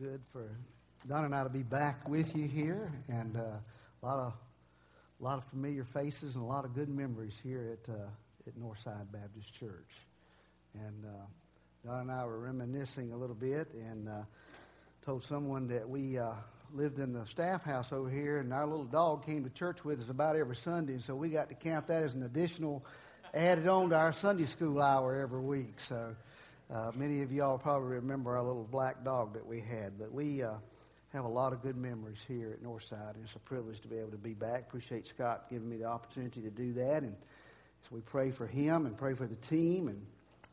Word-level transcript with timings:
good 0.00 0.20
for 0.32 0.48
Don 1.08 1.24
and 1.24 1.34
I 1.34 1.42
to 1.42 1.48
be 1.48 1.64
back 1.64 2.08
with 2.08 2.36
you 2.36 2.46
here, 2.46 2.92
and 3.08 3.36
uh, 3.36 3.40
a 3.40 4.06
lot 4.06 4.18
of 4.18 4.32
a 5.20 5.24
lot 5.24 5.38
of 5.38 5.44
familiar 5.46 5.82
faces 5.82 6.36
and 6.36 6.44
a 6.44 6.46
lot 6.46 6.64
of 6.64 6.72
good 6.72 6.88
memories 6.88 7.36
here 7.42 7.72
at 7.72 7.92
uh, 7.92 8.06
at 8.46 8.54
Northside 8.56 9.10
Baptist 9.10 9.52
Church. 9.58 9.90
And 10.74 11.04
uh, 11.04 11.88
Don 11.88 12.02
and 12.02 12.12
I 12.12 12.24
were 12.26 12.38
reminiscing 12.38 13.12
a 13.12 13.16
little 13.16 13.34
bit, 13.34 13.74
and 13.74 14.08
uh, 14.08 14.22
told 15.04 15.24
someone 15.24 15.66
that 15.66 15.88
we 15.88 16.16
uh, 16.16 16.30
lived 16.72 17.00
in 17.00 17.12
the 17.12 17.26
staff 17.26 17.64
house 17.64 17.92
over 17.92 18.08
here, 18.08 18.38
and 18.38 18.52
our 18.52 18.68
little 18.68 18.84
dog 18.84 19.26
came 19.26 19.42
to 19.42 19.50
church 19.50 19.84
with 19.84 20.00
us 20.00 20.10
about 20.10 20.36
every 20.36 20.54
Sunday, 20.54 20.92
and 20.92 21.02
so 21.02 21.16
we 21.16 21.28
got 21.28 21.48
to 21.48 21.56
count 21.56 21.88
that 21.88 22.04
as 22.04 22.14
an 22.14 22.22
additional 22.22 22.84
added 23.34 23.66
on 23.66 23.90
to 23.90 23.96
our 23.96 24.12
Sunday 24.12 24.44
school 24.44 24.80
hour 24.80 25.16
every 25.16 25.40
week. 25.40 25.80
So. 25.80 26.14
Uh, 26.70 26.90
many 26.94 27.22
of 27.22 27.32
y'all 27.32 27.56
probably 27.56 27.88
remember 27.88 28.36
our 28.36 28.42
little 28.42 28.68
black 28.70 29.02
dog 29.02 29.32
that 29.32 29.46
we 29.46 29.58
had, 29.58 29.98
but 29.98 30.12
we 30.12 30.42
uh, 30.42 30.52
have 31.14 31.24
a 31.24 31.28
lot 31.28 31.54
of 31.54 31.62
good 31.62 31.78
memories 31.78 32.18
here 32.28 32.50
at 32.52 32.62
Northside, 32.62 33.14
and 33.14 33.24
it's 33.24 33.34
a 33.34 33.38
privilege 33.38 33.80
to 33.80 33.88
be 33.88 33.96
able 33.96 34.10
to 34.10 34.18
be 34.18 34.34
back. 34.34 34.64
Appreciate 34.68 35.06
Scott 35.06 35.46
giving 35.48 35.66
me 35.66 35.78
the 35.78 35.86
opportunity 35.86 36.42
to 36.42 36.50
do 36.50 36.74
that, 36.74 37.04
and 37.04 37.16
so 37.82 37.88
we 37.92 38.02
pray 38.02 38.30
for 38.30 38.46
him 38.46 38.84
and 38.84 38.98
pray 38.98 39.14
for 39.14 39.26
the 39.26 39.36
team 39.36 39.88
and 39.88 40.04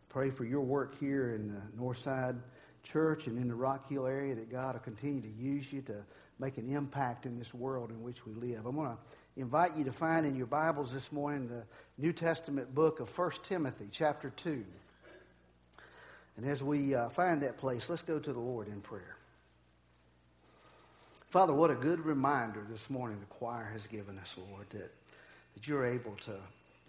pray 0.07 0.29
for 0.29 0.45
your 0.45 0.61
work 0.61 0.97
here 1.01 1.35
in 1.35 1.53
the 1.53 1.83
Northside 1.83 2.39
Church 2.81 3.27
and 3.27 3.37
in 3.37 3.49
the 3.49 3.55
Rock 3.55 3.89
Hill 3.89 4.07
area 4.07 4.35
that 4.35 4.49
God 4.49 4.75
will 4.75 4.79
continue 4.79 5.21
to 5.21 5.27
use 5.27 5.73
you 5.73 5.81
to 5.81 5.95
make 6.39 6.57
an 6.57 6.73
impact 6.73 7.25
in 7.25 7.37
this 7.37 7.53
world 7.53 7.89
in 7.89 8.01
which 8.01 8.25
we 8.25 8.33
live. 8.35 8.65
I'm 8.65 8.77
going 8.77 8.87
to 8.87 8.97
invite 9.35 9.75
you 9.75 9.83
to 9.83 9.91
find 9.91 10.25
in 10.25 10.37
your 10.37 10.47
Bibles 10.47 10.93
this 10.93 11.11
morning 11.11 11.49
the 11.49 11.63
New 11.97 12.13
Testament 12.13 12.73
book 12.73 13.01
of 13.01 13.17
1 13.17 13.31
Timothy, 13.49 13.89
chapter 13.91 14.29
2. 14.29 14.63
And 16.37 16.45
as 16.45 16.61
we 16.61 16.93
uh, 16.95 17.09
find 17.09 17.41
that 17.43 17.57
place, 17.57 17.89
let's 17.89 18.01
go 18.01 18.19
to 18.19 18.33
the 18.33 18.39
Lord 18.39 18.67
in 18.67 18.81
prayer. 18.81 19.15
Father, 21.29 21.53
what 21.53 21.69
a 21.69 21.75
good 21.75 21.99
reminder 21.99 22.65
this 22.69 22.89
morning 22.89 23.19
the 23.19 23.25
choir 23.25 23.69
has 23.73 23.87
given 23.87 24.17
us, 24.19 24.33
Lord, 24.37 24.69
that, 24.69 24.91
that 25.53 25.67
you're 25.67 25.85
able 25.85 26.15
to 26.21 26.35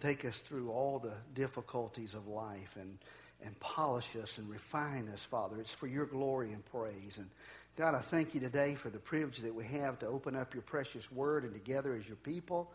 take 0.01 0.25
us 0.25 0.39
through 0.39 0.71
all 0.71 0.99
the 0.99 1.15
difficulties 1.33 2.13
of 2.13 2.27
life 2.27 2.77
and, 2.79 2.97
and 3.43 3.59
polish 3.59 4.15
us 4.21 4.37
and 4.37 4.49
refine 4.49 5.09
us, 5.13 5.23
Father. 5.23 5.59
It's 5.59 5.73
for 5.73 5.87
your 5.87 6.05
glory 6.05 6.53
and 6.53 6.63
praise. 6.65 7.17
And 7.17 7.29
God, 7.75 7.95
I 7.95 7.99
thank 7.99 8.33
you 8.33 8.39
today 8.39 8.75
for 8.75 8.89
the 8.89 8.99
privilege 8.99 9.39
that 9.39 9.53
we 9.53 9.65
have 9.65 9.99
to 9.99 10.07
open 10.07 10.35
up 10.35 10.53
your 10.53 10.63
precious 10.63 11.11
word 11.11 11.43
and 11.43 11.53
together 11.53 11.95
as 11.95 12.07
your 12.07 12.17
people. 12.17 12.71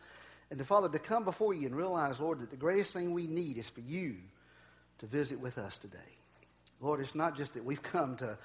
And 0.50 0.59
to, 0.59 0.65
Father, 0.65 0.89
to 0.89 0.98
come 0.98 1.25
before 1.25 1.55
you 1.55 1.67
and 1.67 1.75
realize, 1.75 2.20
Lord, 2.20 2.41
that 2.41 2.50
the 2.50 2.56
greatest 2.56 2.93
thing 2.93 3.12
we 3.12 3.27
need 3.27 3.56
is 3.56 3.69
for 3.69 3.81
you 3.81 4.17
to 4.98 5.06
visit 5.06 5.41
with 5.41 5.59
us 5.59 5.77
today. 5.77 5.98
Lord, 6.83 7.00
it's 7.00 7.14
not 7.14 7.36
just 7.36 7.55
that 7.55 7.64
we've 7.64 7.83
come 7.83 8.16
to, 8.16 8.36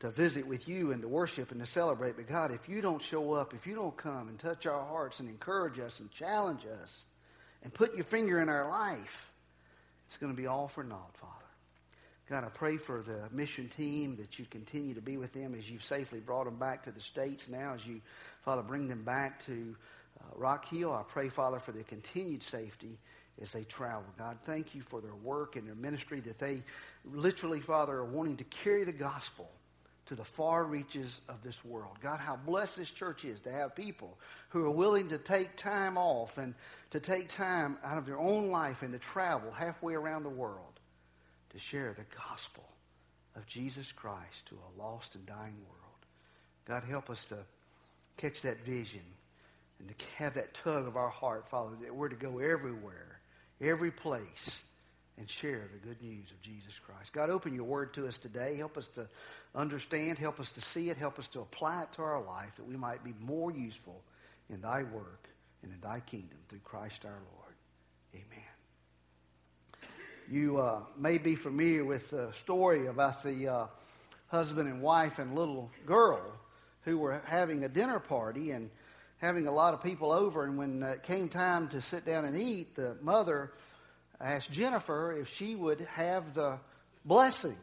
to 0.00 0.10
visit 0.10 0.46
with 0.46 0.68
you 0.68 0.92
and 0.92 1.02
to 1.02 1.08
worship 1.08 1.50
and 1.50 1.60
to 1.60 1.66
celebrate, 1.66 2.16
but 2.16 2.28
God, 2.28 2.52
if 2.52 2.68
you 2.68 2.80
don't 2.80 3.02
show 3.02 3.32
up, 3.32 3.54
if 3.54 3.66
you 3.66 3.74
don't 3.74 3.96
come 3.96 4.28
and 4.28 4.38
touch 4.38 4.66
our 4.66 4.84
hearts 4.84 5.20
and 5.20 5.28
encourage 5.28 5.78
us 5.78 6.00
and 6.00 6.10
challenge 6.10 6.66
us 6.80 7.04
and 7.62 7.72
put 7.72 7.94
your 7.94 8.04
finger 8.04 8.40
in 8.40 8.48
our 8.48 8.68
life, 8.68 9.30
it's 10.08 10.18
going 10.18 10.32
to 10.32 10.40
be 10.40 10.46
all 10.46 10.68
for 10.68 10.84
naught, 10.84 11.16
Father. 11.16 11.32
God, 12.28 12.42
I 12.42 12.48
pray 12.48 12.76
for 12.76 13.02
the 13.02 13.28
mission 13.34 13.68
team 13.68 14.16
that 14.16 14.38
you 14.38 14.46
continue 14.50 14.94
to 14.94 15.00
be 15.00 15.16
with 15.16 15.32
them 15.32 15.54
as 15.54 15.70
you've 15.70 15.84
safely 15.84 16.18
brought 16.18 16.44
them 16.44 16.56
back 16.56 16.82
to 16.84 16.90
the 16.90 17.00
States 17.00 17.48
now, 17.48 17.74
as 17.74 17.86
you, 17.86 18.00
Father, 18.44 18.62
bring 18.62 18.88
them 18.88 19.04
back 19.04 19.44
to 19.46 19.76
uh, 20.20 20.24
Rock 20.34 20.68
Hill. 20.68 20.92
I 20.92 21.04
pray, 21.04 21.28
Father, 21.28 21.60
for 21.60 21.70
their 21.70 21.84
continued 21.84 22.42
safety 22.42 22.98
as 23.40 23.52
they 23.52 23.64
travel. 23.64 24.04
God, 24.18 24.38
thank 24.44 24.74
you 24.74 24.82
for 24.82 25.00
their 25.00 25.14
work 25.14 25.56
and 25.56 25.66
their 25.66 25.74
ministry 25.74 26.20
that 26.20 26.38
they 26.38 26.62
literally, 27.04 27.60
Father, 27.60 27.94
are 27.94 28.04
wanting 28.04 28.36
to 28.38 28.44
carry 28.44 28.84
the 28.84 28.92
gospel 28.92 29.50
to 30.06 30.14
the 30.14 30.24
far 30.24 30.64
reaches 30.64 31.20
of 31.28 31.42
this 31.42 31.64
world. 31.64 31.98
God, 32.00 32.20
how 32.20 32.36
blessed 32.36 32.76
this 32.76 32.90
church 32.90 33.24
is 33.24 33.40
to 33.40 33.52
have 33.52 33.74
people 33.74 34.16
who 34.50 34.64
are 34.64 34.70
willing 34.70 35.08
to 35.08 35.18
take 35.18 35.56
time 35.56 35.98
off 35.98 36.38
and 36.38 36.54
to 36.90 37.00
take 37.00 37.28
time 37.28 37.76
out 37.84 37.98
of 37.98 38.06
their 38.06 38.18
own 38.18 38.50
life 38.50 38.82
and 38.82 38.92
to 38.92 38.98
travel 38.98 39.50
halfway 39.50 39.94
around 39.94 40.22
the 40.22 40.28
world 40.28 40.80
to 41.50 41.58
share 41.58 41.92
the 41.92 42.04
gospel 42.16 42.64
of 43.34 43.46
Jesus 43.46 43.92
Christ 43.92 44.46
to 44.46 44.54
a 44.54 44.82
lost 44.82 45.14
and 45.14 45.26
dying 45.26 45.56
world. 45.68 45.82
God, 46.66 46.84
help 46.88 47.10
us 47.10 47.24
to 47.26 47.38
catch 48.16 48.42
that 48.42 48.60
vision 48.64 49.02
and 49.78 49.88
to 49.88 49.94
have 50.16 50.34
that 50.34 50.54
tug 50.54 50.86
of 50.86 50.96
our 50.96 51.10
heart, 51.10 51.48
Father, 51.48 51.76
that 51.82 51.94
we're 51.94 52.08
to 52.08 52.16
go 52.16 52.38
everywhere, 52.38 53.15
every 53.60 53.90
place 53.90 54.62
and 55.18 55.28
share 55.28 55.68
the 55.72 55.78
good 55.78 56.00
news 56.02 56.30
of 56.30 56.40
Jesus 56.42 56.78
Christ. 56.78 57.12
God, 57.12 57.30
open 57.30 57.54
your 57.54 57.64
word 57.64 57.94
to 57.94 58.06
us 58.06 58.18
today. 58.18 58.56
Help 58.56 58.76
us 58.76 58.88
to 58.88 59.08
understand, 59.54 60.18
help 60.18 60.38
us 60.38 60.50
to 60.52 60.60
see 60.60 60.90
it, 60.90 60.96
help 60.98 61.18
us 61.18 61.26
to 61.28 61.40
apply 61.40 61.82
it 61.82 61.92
to 61.94 62.02
our 62.02 62.22
life 62.22 62.54
that 62.56 62.66
we 62.66 62.76
might 62.76 63.02
be 63.02 63.14
more 63.20 63.50
useful 63.50 64.02
in 64.50 64.60
thy 64.60 64.82
work 64.82 65.28
and 65.62 65.72
in 65.72 65.80
thy 65.80 66.00
kingdom 66.00 66.38
through 66.48 66.60
Christ 66.60 67.04
our 67.04 67.18
Lord. 67.34 67.54
Amen. 68.14 68.44
You 70.30 70.58
uh, 70.58 70.80
may 70.98 71.18
be 71.18 71.34
familiar 71.34 71.84
with 71.84 72.10
the 72.10 72.32
story 72.32 72.88
about 72.88 73.22
the 73.22 73.48
uh, 73.48 73.66
husband 74.28 74.68
and 74.68 74.82
wife 74.82 75.18
and 75.18 75.34
little 75.34 75.70
girl 75.86 76.20
who 76.82 76.98
were 76.98 77.22
having 77.26 77.64
a 77.64 77.68
dinner 77.68 78.00
party 78.00 78.50
and 78.50 78.70
having 79.18 79.46
a 79.46 79.52
lot 79.52 79.74
of 79.74 79.82
people 79.82 80.12
over. 80.12 80.44
And 80.44 80.58
when 80.58 80.82
it 80.82 81.02
came 81.02 81.28
time 81.28 81.68
to 81.68 81.82
sit 81.82 82.04
down 82.04 82.24
and 82.24 82.36
eat, 82.36 82.76
the 82.76 82.96
mother 83.00 83.52
asked 84.20 84.50
Jennifer 84.50 85.12
if 85.12 85.28
she 85.28 85.54
would 85.54 85.80
have 85.94 86.34
the 86.34 86.58
blessing. 87.04 87.56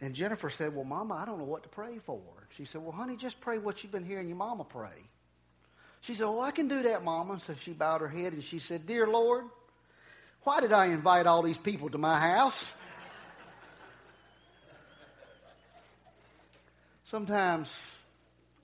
And 0.00 0.14
Jennifer 0.14 0.50
said, 0.50 0.74
Well, 0.74 0.84
Mama, 0.84 1.14
I 1.14 1.24
don't 1.24 1.38
know 1.38 1.44
what 1.44 1.62
to 1.62 1.68
pray 1.68 1.98
for. 2.04 2.20
She 2.56 2.64
said, 2.64 2.82
Well, 2.82 2.92
honey, 2.92 3.16
just 3.16 3.40
pray 3.40 3.58
what 3.58 3.82
you've 3.82 3.92
been 3.92 4.04
hearing 4.04 4.28
your 4.28 4.36
mama 4.36 4.64
pray. 4.64 4.98
She 6.00 6.14
said, 6.14 6.24
Well, 6.24 6.40
I 6.40 6.50
can 6.50 6.68
do 6.68 6.82
that, 6.82 7.04
Mama. 7.04 7.38
So 7.40 7.54
she 7.54 7.72
bowed 7.72 8.00
her 8.00 8.08
head 8.08 8.32
and 8.32 8.42
she 8.42 8.58
said, 8.58 8.86
Dear 8.86 9.06
Lord, 9.06 9.44
why 10.42 10.60
did 10.60 10.72
I 10.72 10.86
invite 10.86 11.26
all 11.26 11.42
these 11.42 11.58
people 11.58 11.88
to 11.90 11.98
my 11.98 12.18
house? 12.18 12.72
Sometimes 17.04 17.68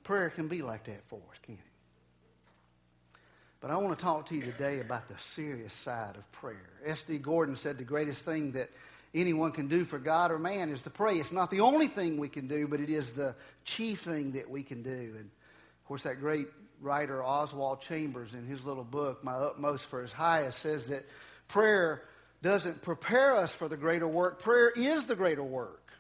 prayer 0.09 0.31
can 0.31 0.49
be 0.49 0.63
like 0.63 0.85
that 0.85 1.05
for 1.09 1.17
us, 1.17 1.37
can't 1.47 1.59
it? 1.59 3.19
But 3.61 3.71
I 3.71 3.77
want 3.77 3.99
to 3.99 4.03
talk 4.03 4.31
to 4.31 4.35
you 4.35 4.41
today 4.41 4.81
about 4.81 5.07
the 5.07 5.19
serious 5.19 5.75
side 5.75 6.17
of 6.17 6.33
prayer. 6.33 6.71
S.D. 6.87 7.19
Gordon 7.19 7.57
said 7.57 7.77
the 7.77 7.85
greatest 7.85 8.25
thing 8.25 8.53
that 8.53 8.71
anyone 9.15 9.53
can 9.53 9.69
do 9.69 9.85
for 9.85 9.99
God 9.99 10.31
or 10.31 10.39
man 10.39 10.71
is 10.71 10.81
to 10.83 10.91
pray. 10.91 11.17
It's 11.17 11.31
not 11.31 11.51
the 11.51 11.61
only 11.61 11.89
thing 11.89 12.17
we 12.17 12.31
can 12.31 12.49
do, 12.49 12.67
but 12.67 12.81
it 12.81 12.89
is 12.89 13.11
the 13.11 13.35
chief 13.65 14.01
thing 14.01 14.33
that 14.33 14.49
we 14.49 14.63
can 14.63 14.83
do. 14.83 14.91
And 14.91 15.27
of 15.27 15.85
course, 15.87 16.05
that 16.05 16.21
great 16.21 16.47
writer 16.81 17.23
Oswald 17.23 17.83
Chambers, 17.83 18.33
in 18.33 18.47
his 18.47 18.65
little 18.65 18.85
book, 18.85 19.23
My 19.23 19.35
Utmost 19.35 19.85
for 19.85 20.01
His 20.01 20.13
Highest, 20.13 20.61
says 20.61 20.87
that 20.87 21.05
prayer 21.49 22.03
doesn't 22.41 22.81
prepare 22.81 23.37
us 23.37 23.53
for 23.53 23.69
the 23.69 23.77
greater 23.77 24.09
work, 24.09 24.41
prayer 24.41 24.73
is 24.75 25.05
the 25.05 25.17
greater 25.17 25.45
work. 25.45 25.93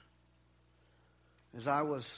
As 1.54 1.69
I 1.69 1.82
was 1.82 2.10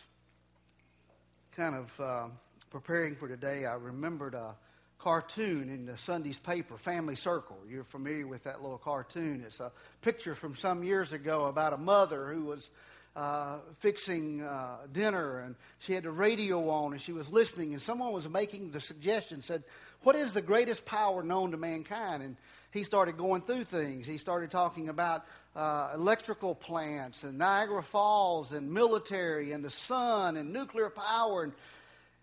kind 1.56 1.75
of 1.75 2.00
uh, 2.00 2.28
preparing 2.71 3.16
for 3.16 3.28
today, 3.28 3.65
I 3.65 3.75
remembered 3.75 4.34
a 4.34 4.55
cartoon 4.99 5.69
in 5.69 5.87
the 5.87 5.97
Sunday's 5.99 6.38
paper, 6.38 6.77
Family 6.77 7.16
Circle. 7.16 7.56
You're 7.69 7.84
familiar 7.84 8.27
with 8.27 8.44
that 8.44 8.62
little 8.62 8.78
cartoon. 8.78 9.43
It's 9.44 9.61
a 9.61 9.72
picture 10.03 10.34
from 10.34 10.55
some 10.55 10.84
years 10.84 11.12
ago 11.12 11.47
about 11.47 11.72
a 11.72 11.78
mother 11.78 12.33
who 12.33 12.44
was 12.44 12.71
uh, 13.16 13.59
fixing 13.81 14.43
uh, 14.43 14.77
dinner 14.93 15.41
and 15.41 15.56
she 15.81 15.94
had 15.94 16.05
the 16.05 16.11
radio 16.11 16.69
on 16.69 16.93
and 16.93 17.03
she 17.03 17.12
was 17.12 17.28
listening 17.28 17.72
and 17.72 17.82
someone 17.82 18.12
was 18.12 18.28
making 18.28 18.71
the 18.71 18.81
suggestion, 18.81 19.43
said, 19.43 19.65
What 20.03 20.15
is 20.15 20.32
the 20.32 20.43
greatest 20.43 20.84
power 20.84 21.22
known 21.22 21.50
to 21.50 21.56
mankind? 21.56 22.22
And 22.22 22.37
he 22.71 22.84
started 22.84 23.17
going 23.17 23.43
through 23.43 23.65
things. 23.65 24.06
He 24.06 24.19
started 24.19 24.50
talking 24.50 24.88
about 24.88 25.25
uh, 25.56 25.91
electrical 25.94 26.55
plants 26.55 27.25
and 27.25 27.38
Niagara 27.38 27.83
Falls 27.83 28.53
and 28.53 28.72
military 28.72 29.53
and 29.53 29.65
the 29.65 29.71
sun 29.71 30.37
and 30.37 30.53
nuclear 30.53 30.91
power. 30.91 31.44
And 31.44 31.52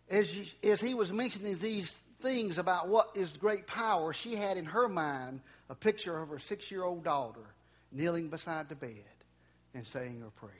as, 0.09 0.38
you, 0.38 0.45
as 0.63 0.79
he 0.79 0.94
was 0.94 1.12
mentioning 1.12 1.57
these 1.57 1.94
things 2.21 2.57
about 2.57 2.88
what 2.88 3.12
is 3.15 3.35
great 3.38 3.68
power, 3.68 4.13
she 4.13 4.35
had 4.35 4.57
in 4.57 4.65
her 4.65 4.88
mind 4.88 5.41
a 5.69 5.75
picture 5.75 6.18
of 6.18 6.29
her 6.29 6.39
six 6.39 6.71
year 6.71 6.83
old 6.83 7.03
daughter 7.03 7.41
kneeling 7.91 8.29
beside 8.29 8.69
the 8.69 8.75
bed 8.75 9.03
and 9.73 9.85
saying 9.85 10.21
her 10.21 10.30
prayers. 10.31 10.53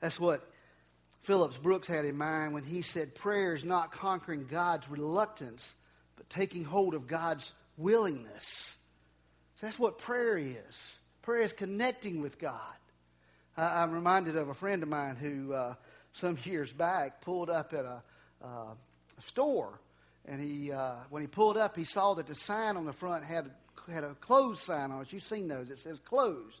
That's 0.00 0.18
what 0.18 0.48
Phillips 1.22 1.56
Brooks 1.56 1.88
had 1.88 2.04
in 2.04 2.16
mind 2.16 2.52
when 2.52 2.64
he 2.64 2.82
said 2.82 3.14
prayer 3.14 3.54
is 3.54 3.64
not 3.64 3.92
conquering 3.92 4.46
God's 4.50 4.88
reluctance, 4.90 5.74
but 6.16 6.28
taking 6.28 6.64
hold 6.64 6.94
of 6.94 7.06
God's 7.06 7.52
willingness. 7.76 8.74
So 9.56 9.66
that's 9.66 9.78
what 9.78 9.98
prayer 9.98 10.36
is. 10.36 10.98
Prayer 11.24 11.40
is 11.40 11.54
connecting 11.54 12.20
with 12.20 12.38
God. 12.38 12.60
I, 13.56 13.82
am 13.82 13.92
reminded 13.92 14.36
of 14.36 14.50
a 14.50 14.54
friend 14.54 14.82
of 14.82 14.90
mine 14.90 15.16
who, 15.16 15.54
uh, 15.54 15.74
some 16.12 16.36
years 16.44 16.70
back, 16.70 17.22
pulled 17.22 17.48
up 17.48 17.72
at 17.72 17.86
a, 17.86 18.02
uh, 18.44 18.74
store 19.26 19.80
and 20.26 20.38
he, 20.38 20.70
uh, 20.70 20.96
when 21.08 21.22
he 21.22 21.26
pulled 21.26 21.56
up, 21.56 21.76
he 21.76 21.84
saw 21.84 22.12
that 22.14 22.26
the 22.26 22.34
sign 22.34 22.76
on 22.76 22.84
the 22.84 22.92
front 22.92 23.24
had 23.24 23.50
had 23.90 24.04
a 24.04 24.14
closed 24.16 24.60
sign 24.60 24.90
on 24.90 25.00
it. 25.00 25.12
You've 25.14 25.22
seen 25.22 25.48
those. 25.48 25.70
It 25.70 25.78
says 25.78 25.98
closed. 25.98 26.60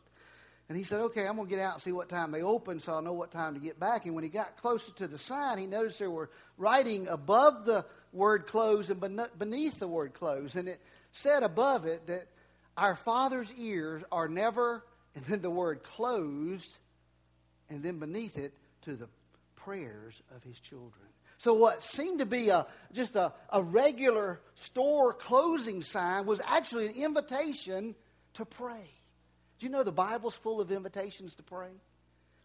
And 0.70 0.78
he 0.78 0.84
said, 0.84 1.00
Okay, 1.00 1.26
I'm 1.26 1.36
going 1.36 1.48
to 1.48 1.54
get 1.54 1.62
out 1.62 1.74
and 1.74 1.82
see 1.82 1.92
what 1.92 2.08
time 2.08 2.32
they 2.32 2.42
open 2.42 2.80
so 2.80 2.92
I'll 2.92 3.02
know 3.02 3.12
what 3.12 3.32
time 3.32 3.54
to 3.54 3.60
get 3.60 3.78
back. 3.78 4.06
And 4.06 4.14
when 4.14 4.24
he 4.24 4.30
got 4.30 4.56
closer 4.56 4.92
to 4.92 5.06
the 5.06 5.18
sign, 5.18 5.58
he 5.58 5.66
noticed 5.66 5.98
there 5.98 6.10
were 6.10 6.30
writing 6.56 7.06
above 7.08 7.66
the 7.66 7.84
word 8.14 8.46
close 8.46 8.88
and 8.88 9.00
beneath 9.38 9.78
the 9.78 9.88
word 9.88 10.14
close. 10.14 10.54
And 10.54 10.68
it 10.68 10.80
said 11.12 11.42
above 11.42 11.84
it 11.84 12.06
that 12.06 12.28
our 12.76 12.96
Father's 12.96 13.52
ears 13.56 14.02
are 14.10 14.28
never, 14.28 14.84
and 15.14 15.24
then 15.26 15.40
the 15.40 15.50
word 15.50 15.82
closed, 15.82 16.76
and 17.68 17.82
then 17.82 17.98
beneath 17.98 18.38
it, 18.38 18.54
to 18.82 18.96
the 18.96 19.08
prayers 19.56 20.20
of 20.34 20.42
his 20.42 20.58
children. 20.60 21.06
So, 21.38 21.54
what 21.54 21.82
seemed 21.82 22.20
to 22.20 22.26
be 22.26 22.48
a, 22.50 22.66
just 22.92 23.16
a, 23.16 23.32
a 23.50 23.62
regular 23.62 24.40
store 24.54 25.12
closing 25.12 25.82
sign 25.82 26.26
was 26.26 26.40
actually 26.44 26.86
an 26.88 26.94
invitation 26.94 27.94
to 28.34 28.44
pray. 28.44 28.90
Do 29.58 29.66
you 29.66 29.72
know 29.72 29.82
the 29.82 29.92
Bible's 29.92 30.34
full 30.34 30.60
of 30.60 30.70
invitations 30.70 31.34
to 31.36 31.42
pray? 31.42 31.70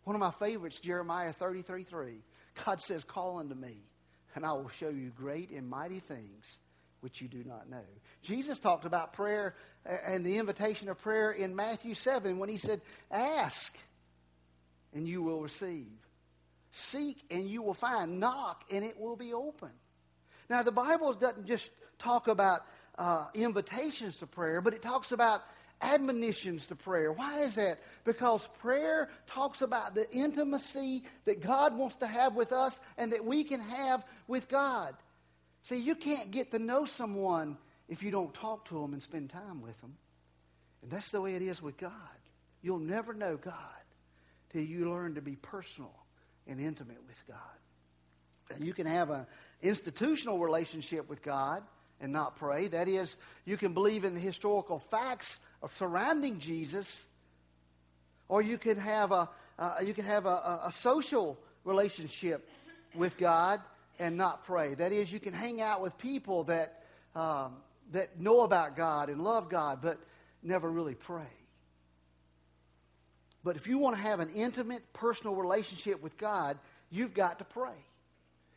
One 0.03 0.15
of 0.15 0.19
my 0.19 0.31
favorites, 0.31 0.79
Jeremiah 0.79 1.33
33 1.33 1.83
3. 1.83 2.17
God 2.65 2.81
says, 2.81 3.03
Call 3.03 3.39
unto 3.39 3.55
me, 3.55 3.77
and 4.35 4.45
I 4.45 4.53
will 4.53 4.69
show 4.69 4.89
you 4.89 5.11
great 5.15 5.51
and 5.51 5.69
mighty 5.69 5.99
things 5.99 6.59
which 7.01 7.21
you 7.21 7.27
do 7.27 7.43
not 7.45 7.69
know. 7.69 7.83
Jesus 8.21 8.59
talked 8.59 8.85
about 8.85 9.13
prayer 9.13 9.55
and 9.85 10.25
the 10.25 10.37
invitation 10.37 10.89
of 10.89 10.97
prayer 10.99 11.31
in 11.31 11.55
Matthew 11.55 11.93
7 11.93 12.37
when 12.37 12.49
he 12.49 12.57
said, 12.57 12.81
Ask, 13.11 13.77
and 14.93 15.07
you 15.07 15.21
will 15.21 15.41
receive. 15.41 15.87
Seek 16.71 17.23
and 17.31 17.49
you 17.49 17.61
will 17.61 17.73
find. 17.73 18.19
Knock 18.19 18.63
and 18.71 18.83
it 18.83 18.99
will 18.99 19.15
be 19.15 19.33
open. 19.33 19.69
Now, 20.49 20.63
the 20.63 20.71
Bible 20.71 21.13
doesn't 21.13 21.45
just 21.45 21.69
talk 21.97 22.27
about 22.27 22.61
uh, 22.97 23.27
invitations 23.33 24.17
to 24.17 24.27
prayer, 24.27 24.61
but 24.61 24.73
it 24.73 24.81
talks 24.81 25.11
about 25.11 25.41
admonitions 25.81 26.67
to 26.67 26.75
prayer. 26.75 27.11
Why 27.11 27.39
is 27.39 27.55
that? 27.55 27.79
Because 28.03 28.47
prayer 28.59 29.09
talks 29.27 29.61
about 29.61 29.95
the 29.95 30.09
intimacy 30.11 31.03
that 31.25 31.41
God 31.41 31.77
wants 31.77 31.95
to 31.97 32.07
have 32.07 32.35
with 32.35 32.51
us 32.51 32.79
and 32.97 33.13
that 33.13 33.23
we 33.23 33.43
can 33.43 33.61
have 33.61 34.03
with 34.27 34.49
God. 34.49 34.95
See, 35.69 35.77
you 35.77 35.93
can't 35.93 36.31
get 36.31 36.49
to 36.49 36.57
know 36.57 36.85
someone 36.85 37.55
if 37.87 38.01
you 38.01 38.09
don't 38.09 38.33
talk 38.33 38.67
to 38.69 38.81
them 38.81 38.93
and 38.93 39.03
spend 39.03 39.29
time 39.29 39.61
with 39.61 39.79
them. 39.81 39.97
And 40.81 40.89
that's 40.89 41.11
the 41.11 41.21
way 41.21 41.35
it 41.35 41.43
is 41.43 41.61
with 41.61 41.77
God. 41.77 41.91
You'll 42.63 42.79
never 42.79 43.13
know 43.13 43.37
God 43.37 43.53
till 44.51 44.63
you 44.63 44.89
learn 44.89 45.13
to 45.13 45.21
be 45.21 45.35
personal 45.35 45.93
and 46.47 46.59
intimate 46.59 46.97
with 47.05 47.23
God. 47.27 47.37
And 48.49 48.65
you 48.65 48.73
can 48.73 48.87
have 48.87 49.11
an 49.11 49.27
institutional 49.61 50.39
relationship 50.39 51.07
with 51.07 51.21
God 51.21 51.61
and 52.01 52.11
not 52.11 52.37
pray. 52.37 52.67
That 52.67 52.87
is, 52.87 53.15
you 53.45 53.55
can 53.55 53.75
believe 53.75 54.05
in 54.05 54.15
the 54.15 54.19
historical 54.19 54.79
facts 54.79 55.37
of 55.61 55.71
surrounding 55.77 56.39
Jesus, 56.39 57.05
or 58.27 58.41
you 58.41 58.57
can 58.57 58.77
have 58.77 59.11
a 59.11 59.29
uh, 59.59 59.75
you 59.85 59.93
can 59.93 60.05
have 60.05 60.25
a, 60.25 60.61
a, 60.63 60.71
social 60.71 61.37
relationship 61.65 62.49
with 62.95 63.17
God 63.17 63.59
and 63.99 64.17
not 64.17 64.45
pray. 64.45 64.73
That 64.73 64.91
is, 64.91 65.11
you 65.11 65.19
can 65.19 65.33
hang 65.33 65.61
out 65.61 65.81
with 65.81 65.97
people 65.97 66.45
that 66.45 66.83
um, 67.15 67.57
that 67.91 68.19
know 68.19 68.41
about 68.41 68.75
God 68.75 69.09
and 69.09 69.23
love 69.23 69.49
God, 69.49 69.79
but 69.81 69.99
never 70.43 70.69
really 70.69 70.95
pray. 70.95 71.27
But 73.43 73.55
if 73.55 73.67
you 73.67 73.77
want 73.77 73.95
to 73.95 74.01
have 74.01 74.19
an 74.19 74.29
intimate, 74.29 74.93
personal 74.93 75.35
relationship 75.35 76.01
with 76.01 76.17
God, 76.17 76.59
you've 76.89 77.13
got 77.13 77.39
to 77.39 77.45
pray. 77.45 77.75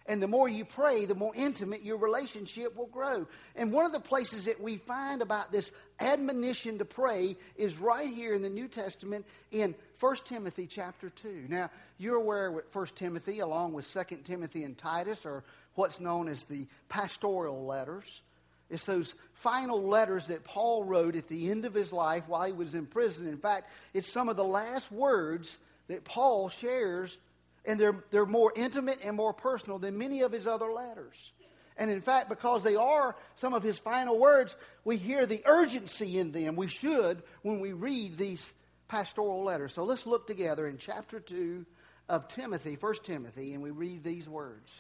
And 0.06 0.22
the 0.22 0.26
more 0.26 0.49
you 0.49 0.64
pray, 0.64 1.04
the 1.04 1.14
more 1.14 1.32
intimate 1.34 1.82
your 1.82 1.96
relationship 1.96 2.76
will 2.76 2.87
grow. 2.87 3.26
And 3.54 3.72
one 3.72 3.87
of 3.87 3.93
the 3.93 4.00
places 4.00 4.46
that 4.46 4.60
we 4.60 4.78
find 4.78 5.22
about 5.22 5.52
this 5.52 5.70
admonition 6.00 6.78
to 6.78 6.84
pray 6.84 7.37
is 7.56 7.78
right 7.78 8.12
here 8.12 8.34
in 8.34 8.43
the 8.43 8.50
New 8.50 8.69
Testament 8.69 9.26
in 9.50 9.75
1 10.00 10.16
Timothy 10.25 10.66
chapter 10.66 11.10
2. 11.10 11.46
Now, 11.49 11.70
you're 11.99 12.16
aware 12.16 12.50
with 12.50 12.75
1 12.75 12.87
Timothy, 12.96 13.38
along 13.38 13.72
with 13.75 13.93
2 13.93 14.16
Timothy 14.25 14.64
and 14.64 14.76
Titus, 14.76 15.25
or 15.25 15.44
what's 15.75 16.00
known 16.00 16.28
as 16.28 16.43
the 16.44 16.66
pastoral 16.88 17.64
letters. 17.64 18.20
It's 18.69 18.87
those 18.87 19.14
final 19.34 19.82
letters 19.82 20.28
that 20.28 20.44
Paul 20.44 20.84
wrote 20.84 21.14
at 21.14 21.28
the 21.28 21.50
end 21.50 21.66
of 21.66 21.75
his 21.75 21.93
life 21.93 22.25
while 22.26 22.44
he 22.44 22.52
was 22.52 22.75
in 22.75 22.87
prison. 22.87 23.26
In 23.28 23.37
fact, 23.37 23.70
it's 23.93 24.10
some 24.10 24.28
of 24.31 24.37
the 24.37 24.44
last 24.44 24.90
words 24.90 25.58
that 25.88 26.04
Paul 26.04 26.49
shares, 26.49 27.19
and 27.64 27.79
they're, 27.79 28.05
they're 28.11 28.26
more 28.26 28.53
intimate 28.55 28.99
and 29.05 29.17
more 29.17 29.32
personal 29.32 29.79
than 29.79 29.99
many 29.99 30.23
of 30.23 30.32
his 30.32 30.47
other 30.47 30.73
letters. 30.73 31.32
And 31.76 31.91
in 31.91 32.03
fact, 32.03 32.29
because 32.29 32.62
they 32.62 32.76
are 32.76 33.17
some 33.35 33.55
of 33.55 33.62
his 33.62 33.79
final 33.79 34.19
words, 34.19 34.55
we 34.85 34.97
hear 34.97 35.26
the 35.26 35.43
urgency 35.47 36.19
in 36.19 36.32
them. 36.32 36.56
We 36.56 36.69
should 36.69 37.23
when 37.43 37.61
we 37.61 37.73
read 37.73 38.19
these 38.19 38.53
pastoral 38.88 39.43
letters. 39.43 39.73
So 39.73 39.85
let's 39.85 40.06
look 40.06 40.26
together 40.26 40.67
in 40.67 40.76
chapter 40.76 41.19
2 41.19 41.64
of 42.09 42.29
Timothy, 42.29 42.76
1 42.79 42.94
Timothy, 43.05 43.55
and 43.55 43.62
we 43.62 43.70
read 43.70 44.05
these 44.05 44.29
words. 44.29 44.70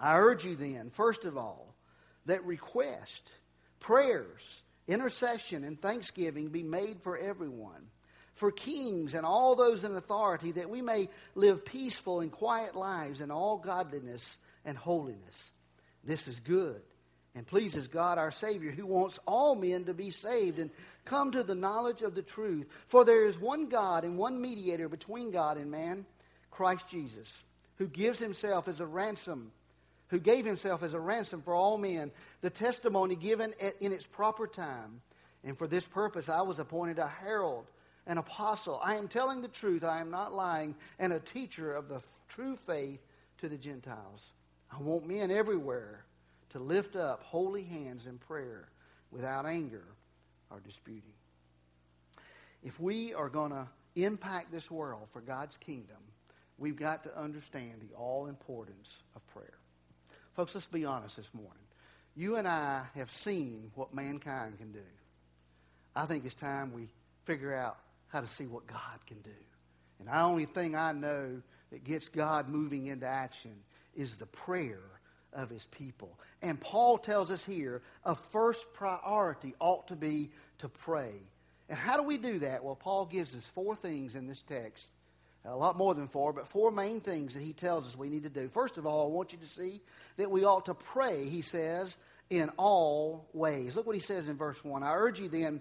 I 0.00 0.16
urge 0.16 0.44
you 0.44 0.56
then, 0.56 0.90
first 0.90 1.24
of 1.24 1.36
all, 1.36 1.74
that 2.26 2.44
request, 2.44 3.30
prayers, 3.80 4.62
intercession, 4.88 5.62
and 5.62 5.80
thanksgiving 5.80 6.48
be 6.48 6.62
made 6.62 7.02
for 7.02 7.16
everyone, 7.16 7.90
for 8.34 8.50
kings 8.50 9.14
and 9.14 9.24
all 9.24 9.54
those 9.54 9.84
in 9.84 9.94
authority, 9.94 10.52
that 10.52 10.70
we 10.70 10.82
may 10.82 11.08
live 11.34 11.64
peaceful 11.64 12.20
and 12.20 12.32
quiet 12.32 12.74
lives 12.74 13.20
in 13.20 13.30
all 13.30 13.56
godliness 13.58 14.38
and 14.64 14.76
holiness. 14.76 15.50
This 16.02 16.28
is 16.28 16.40
good 16.40 16.82
and 17.36 17.46
pleases 17.46 17.88
God 17.88 18.18
our 18.18 18.30
Savior, 18.30 18.70
who 18.70 18.86
wants 18.86 19.18
all 19.26 19.54
men 19.54 19.84
to 19.84 19.94
be 19.94 20.10
saved 20.10 20.58
and 20.58 20.70
come 21.04 21.32
to 21.32 21.42
the 21.42 21.54
knowledge 21.54 22.02
of 22.02 22.14
the 22.14 22.22
truth. 22.22 22.66
For 22.86 23.04
there 23.04 23.26
is 23.26 23.38
one 23.38 23.66
God 23.66 24.04
and 24.04 24.16
one 24.16 24.40
mediator 24.40 24.88
between 24.88 25.32
God 25.32 25.56
and 25.56 25.70
man, 25.70 26.06
Christ 26.50 26.88
Jesus, 26.88 27.42
who 27.76 27.88
gives 27.88 28.18
himself 28.18 28.68
as 28.68 28.80
a 28.80 28.86
ransom 28.86 29.50
who 30.08 30.20
gave 30.20 30.44
himself 30.44 30.82
as 30.84 30.94
a 30.94 31.00
ransom 31.00 31.42
for 31.42 31.54
all 31.54 31.76
men, 31.76 32.10
the 32.40 32.50
testimony 32.50 33.16
given 33.16 33.52
at, 33.60 33.80
in 33.80 33.92
its 33.92 34.06
proper 34.06 34.46
time. 34.46 35.00
And 35.42 35.58
for 35.58 35.66
this 35.66 35.86
purpose 35.86 36.28
I 36.28 36.42
was 36.42 36.60
appointed 36.60 36.98
a 37.00 37.08
herald, 37.08 37.66
an 38.06 38.18
apostle. 38.18 38.80
I 38.82 38.96
am 38.96 39.08
telling 39.08 39.40
the 39.40 39.48
truth, 39.48 39.84
I 39.84 40.00
am 40.00 40.10
not 40.10 40.32
lying, 40.32 40.74
and 40.98 41.12
a 41.12 41.20
teacher 41.20 41.72
of 41.72 41.88
the 41.88 42.00
true 42.28 42.56
faith 42.66 43.00
to 43.38 43.48
the 43.48 43.56
Gentiles. 43.56 44.32
I 44.72 44.80
want 44.80 45.06
men 45.06 45.30
everywhere 45.30 46.04
to 46.50 46.58
lift 46.58 46.96
up 46.96 47.22
holy 47.22 47.64
hands 47.64 48.06
in 48.06 48.18
prayer 48.18 48.68
without 49.10 49.46
anger 49.46 49.84
or 50.50 50.60
disputing. 50.60 51.02
If 52.62 52.78
we 52.80 53.14
are 53.14 53.28
going 53.28 53.50
to 53.50 53.68
impact 53.96 54.50
this 54.50 54.70
world 54.70 55.08
for 55.12 55.20
God's 55.20 55.56
kingdom, 55.56 55.96
we've 56.58 56.76
got 56.76 57.04
to 57.04 57.18
understand 57.18 57.74
the 57.80 57.96
all 57.96 58.26
importance 58.26 58.98
of 59.14 59.26
prayer. 59.28 59.58
Folks, 60.34 60.54
let's 60.54 60.66
be 60.66 60.84
honest 60.84 61.16
this 61.16 61.32
morning. 61.32 61.52
You 62.16 62.36
and 62.36 62.46
I 62.46 62.84
have 62.94 63.10
seen 63.10 63.70
what 63.74 63.94
mankind 63.94 64.58
can 64.58 64.72
do. 64.72 64.78
I 65.94 66.06
think 66.06 66.24
it's 66.24 66.34
time 66.34 66.72
we 66.72 66.88
figure 67.24 67.54
out 67.54 67.76
how 68.14 68.20
to 68.20 68.26
see 68.28 68.46
what 68.46 68.66
God 68.66 68.78
can 69.06 69.20
do. 69.22 69.30
And 69.98 70.08
the 70.08 70.20
only 70.20 70.44
thing 70.46 70.76
I 70.76 70.92
know 70.92 71.42
that 71.72 71.84
gets 71.84 72.08
God 72.08 72.48
moving 72.48 72.86
into 72.86 73.06
action 73.06 73.56
is 73.94 74.16
the 74.16 74.26
prayer 74.26 74.80
of 75.32 75.50
his 75.50 75.64
people. 75.64 76.16
And 76.40 76.60
Paul 76.60 76.96
tells 76.98 77.32
us 77.32 77.44
here 77.44 77.82
a 78.04 78.14
first 78.14 78.72
priority 78.72 79.54
ought 79.58 79.88
to 79.88 79.96
be 79.96 80.30
to 80.58 80.68
pray. 80.68 81.14
And 81.68 81.76
how 81.76 81.96
do 81.96 82.04
we 82.04 82.16
do 82.16 82.38
that? 82.40 82.62
Well, 82.62 82.76
Paul 82.76 83.06
gives 83.06 83.34
us 83.34 83.50
four 83.50 83.74
things 83.74 84.14
in 84.14 84.28
this 84.28 84.42
text 84.42 84.86
a 85.44 85.56
lot 85.56 85.76
more 85.76 85.94
than 85.94 86.08
four, 86.08 86.32
but 86.32 86.48
four 86.48 86.70
main 86.70 87.00
things 87.00 87.34
that 87.34 87.42
he 87.42 87.52
tells 87.52 87.86
us 87.86 87.96
we 87.96 88.08
need 88.08 88.22
to 88.22 88.30
do. 88.30 88.48
First 88.48 88.78
of 88.78 88.86
all, 88.86 89.06
I 89.06 89.10
want 89.10 89.32
you 89.32 89.38
to 89.38 89.46
see 89.46 89.80
that 90.16 90.30
we 90.30 90.44
ought 90.44 90.66
to 90.66 90.74
pray, 90.74 91.28
he 91.28 91.42
says, 91.42 91.96
in 92.30 92.50
all 92.56 93.28
ways. 93.34 93.76
Look 93.76 93.86
what 93.86 93.94
he 93.94 94.00
says 94.00 94.28
in 94.28 94.36
verse 94.36 94.62
1. 94.64 94.82
I 94.82 94.94
urge 94.94 95.20
you 95.20 95.28
then, 95.28 95.60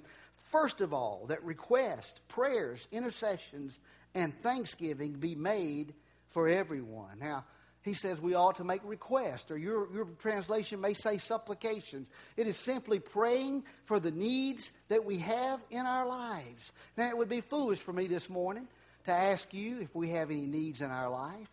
first 0.53 0.79
of 0.79 0.93
all, 0.93 1.25
that 1.27 1.43
requests, 1.43 2.21
prayers, 2.29 2.87
intercessions, 2.91 3.79
and 4.15 4.33
thanksgiving 4.41 5.13
be 5.13 5.35
made 5.35 5.93
for 6.29 6.47
everyone. 6.47 7.17
Now, 7.19 7.43
he 7.81 7.93
says 7.93 8.21
we 8.21 8.35
ought 8.35 8.57
to 8.57 8.63
make 8.63 8.81
requests, 8.85 9.51
or 9.51 9.57
your, 9.57 9.91
your 9.93 10.05
translation 10.19 10.79
may 10.79 10.93
say 10.93 11.17
supplications. 11.17 12.09
It 12.37 12.47
is 12.47 12.55
simply 12.55 12.99
praying 12.99 13.63
for 13.85 13.99
the 13.99 14.11
needs 14.11 14.71
that 14.87 15.03
we 15.03 15.17
have 15.17 15.59
in 15.69 15.85
our 15.85 16.07
lives. 16.07 16.71
Now, 16.95 17.09
it 17.09 17.17
would 17.17 17.29
be 17.29 17.41
foolish 17.41 17.79
for 17.79 17.91
me 17.91 18.07
this 18.07 18.29
morning 18.29 18.67
to 19.05 19.11
ask 19.11 19.53
you 19.53 19.81
if 19.81 19.93
we 19.93 20.11
have 20.11 20.31
any 20.31 20.45
needs 20.45 20.79
in 20.79 20.91
our 20.91 21.09
life. 21.09 21.49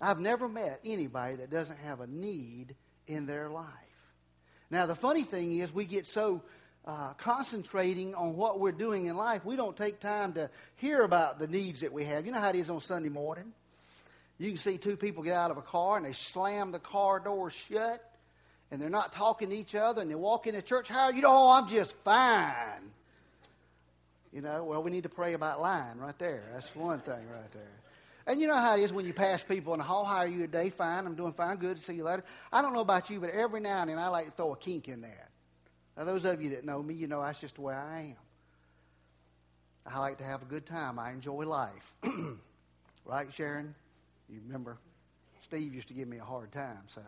I've 0.00 0.18
never 0.18 0.48
met 0.48 0.80
anybody 0.84 1.36
that 1.36 1.50
doesn't 1.50 1.78
have 1.78 2.00
a 2.00 2.06
need 2.06 2.74
in 3.06 3.26
their 3.26 3.50
life. 3.50 3.66
Now, 4.70 4.86
the 4.86 4.94
funny 4.96 5.22
thing 5.22 5.52
is, 5.52 5.72
we 5.72 5.84
get 5.84 6.06
so 6.06 6.42
uh, 6.88 7.12
concentrating 7.18 8.14
on 8.14 8.34
what 8.34 8.58
we're 8.58 8.72
doing 8.72 9.06
in 9.06 9.16
life, 9.16 9.44
we 9.44 9.56
don't 9.56 9.76
take 9.76 10.00
time 10.00 10.32
to 10.32 10.48
hear 10.76 11.02
about 11.02 11.38
the 11.38 11.46
needs 11.46 11.80
that 11.80 11.92
we 11.92 12.04
have. 12.04 12.24
You 12.24 12.32
know 12.32 12.40
how 12.40 12.48
it 12.48 12.56
is 12.56 12.70
on 12.70 12.80
Sunday 12.80 13.10
morning? 13.10 13.52
You 14.38 14.48
can 14.52 14.58
see 14.58 14.78
two 14.78 14.96
people 14.96 15.22
get 15.22 15.34
out 15.34 15.50
of 15.50 15.58
a 15.58 15.62
car 15.62 15.98
and 15.98 16.06
they 16.06 16.12
slam 16.12 16.72
the 16.72 16.78
car 16.78 17.20
door 17.20 17.50
shut 17.50 18.02
and 18.70 18.80
they're 18.80 18.88
not 18.88 19.12
talking 19.12 19.50
to 19.50 19.56
each 19.56 19.74
other 19.74 20.00
and 20.00 20.10
they 20.10 20.14
walk 20.14 20.46
into 20.46 20.62
church. 20.62 20.88
How 20.88 21.10
you? 21.10 21.22
Oh, 21.26 21.50
I'm 21.50 21.68
just 21.68 21.94
fine. 22.04 22.90
You 24.32 24.40
know, 24.40 24.64
well, 24.64 24.82
we 24.82 24.90
need 24.90 25.02
to 25.02 25.08
pray 25.10 25.34
about 25.34 25.60
lying 25.60 25.98
right 25.98 26.18
there. 26.18 26.44
That's 26.54 26.74
one 26.74 27.00
thing 27.00 27.28
right 27.30 27.52
there. 27.52 27.62
And 28.26 28.40
you 28.40 28.46
know 28.46 28.56
how 28.56 28.76
it 28.76 28.82
is 28.82 28.92
when 28.92 29.04
you 29.04 29.12
pass 29.12 29.42
people 29.42 29.74
in 29.74 29.78
the 29.78 29.84
hall. 29.84 30.06
How 30.06 30.18
are 30.18 30.28
you 30.28 30.38
today? 30.38 30.70
Fine. 30.70 31.06
I'm 31.06 31.16
doing 31.16 31.34
fine. 31.34 31.56
Good 31.56 31.82
see 31.82 31.94
you 31.94 32.04
later. 32.04 32.24
I 32.50 32.62
don't 32.62 32.72
know 32.72 32.80
about 32.80 33.10
you, 33.10 33.20
but 33.20 33.30
every 33.30 33.60
now 33.60 33.82
and 33.82 33.90
then 33.90 33.98
I 33.98 34.08
like 34.08 34.26
to 34.26 34.32
throw 34.32 34.52
a 34.52 34.56
kink 34.56 34.88
in 34.88 35.02
that. 35.02 35.27
Now, 35.98 36.04
those 36.04 36.24
of 36.24 36.40
you 36.40 36.50
that 36.50 36.64
know 36.64 36.80
me, 36.80 36.94
you 36.94 37.08
know 37.08 37.20
that's 37.20 37.40
just 37.40 37.56
the 37.56 37.62
way 37.62 37.74
I 37.74 38.00
am. 38.00 38.16
I 39.84 39.98
like 39.98 40.18
to 40.18 40.24
have 40.24 40.42
a 40.42 40.44
good 40.44 40.64
time. 40.64 40.96
I 40.96 41.10
enjoy 41.10 41.44
life. 41.44 41.92
right, 43.04 43.32
Sharon? 43.32 43.74
You 44.30 44.38
remember 44.46 44.78
Steve 45.42 45.74
used 45.74 45.88
to 45.88 45.94
give 45.94 46.06
me 46.06 46.18
a 46.18 46.24
hard 46.24 46.52
time, 46.52 46.82
so. 46.86 47.00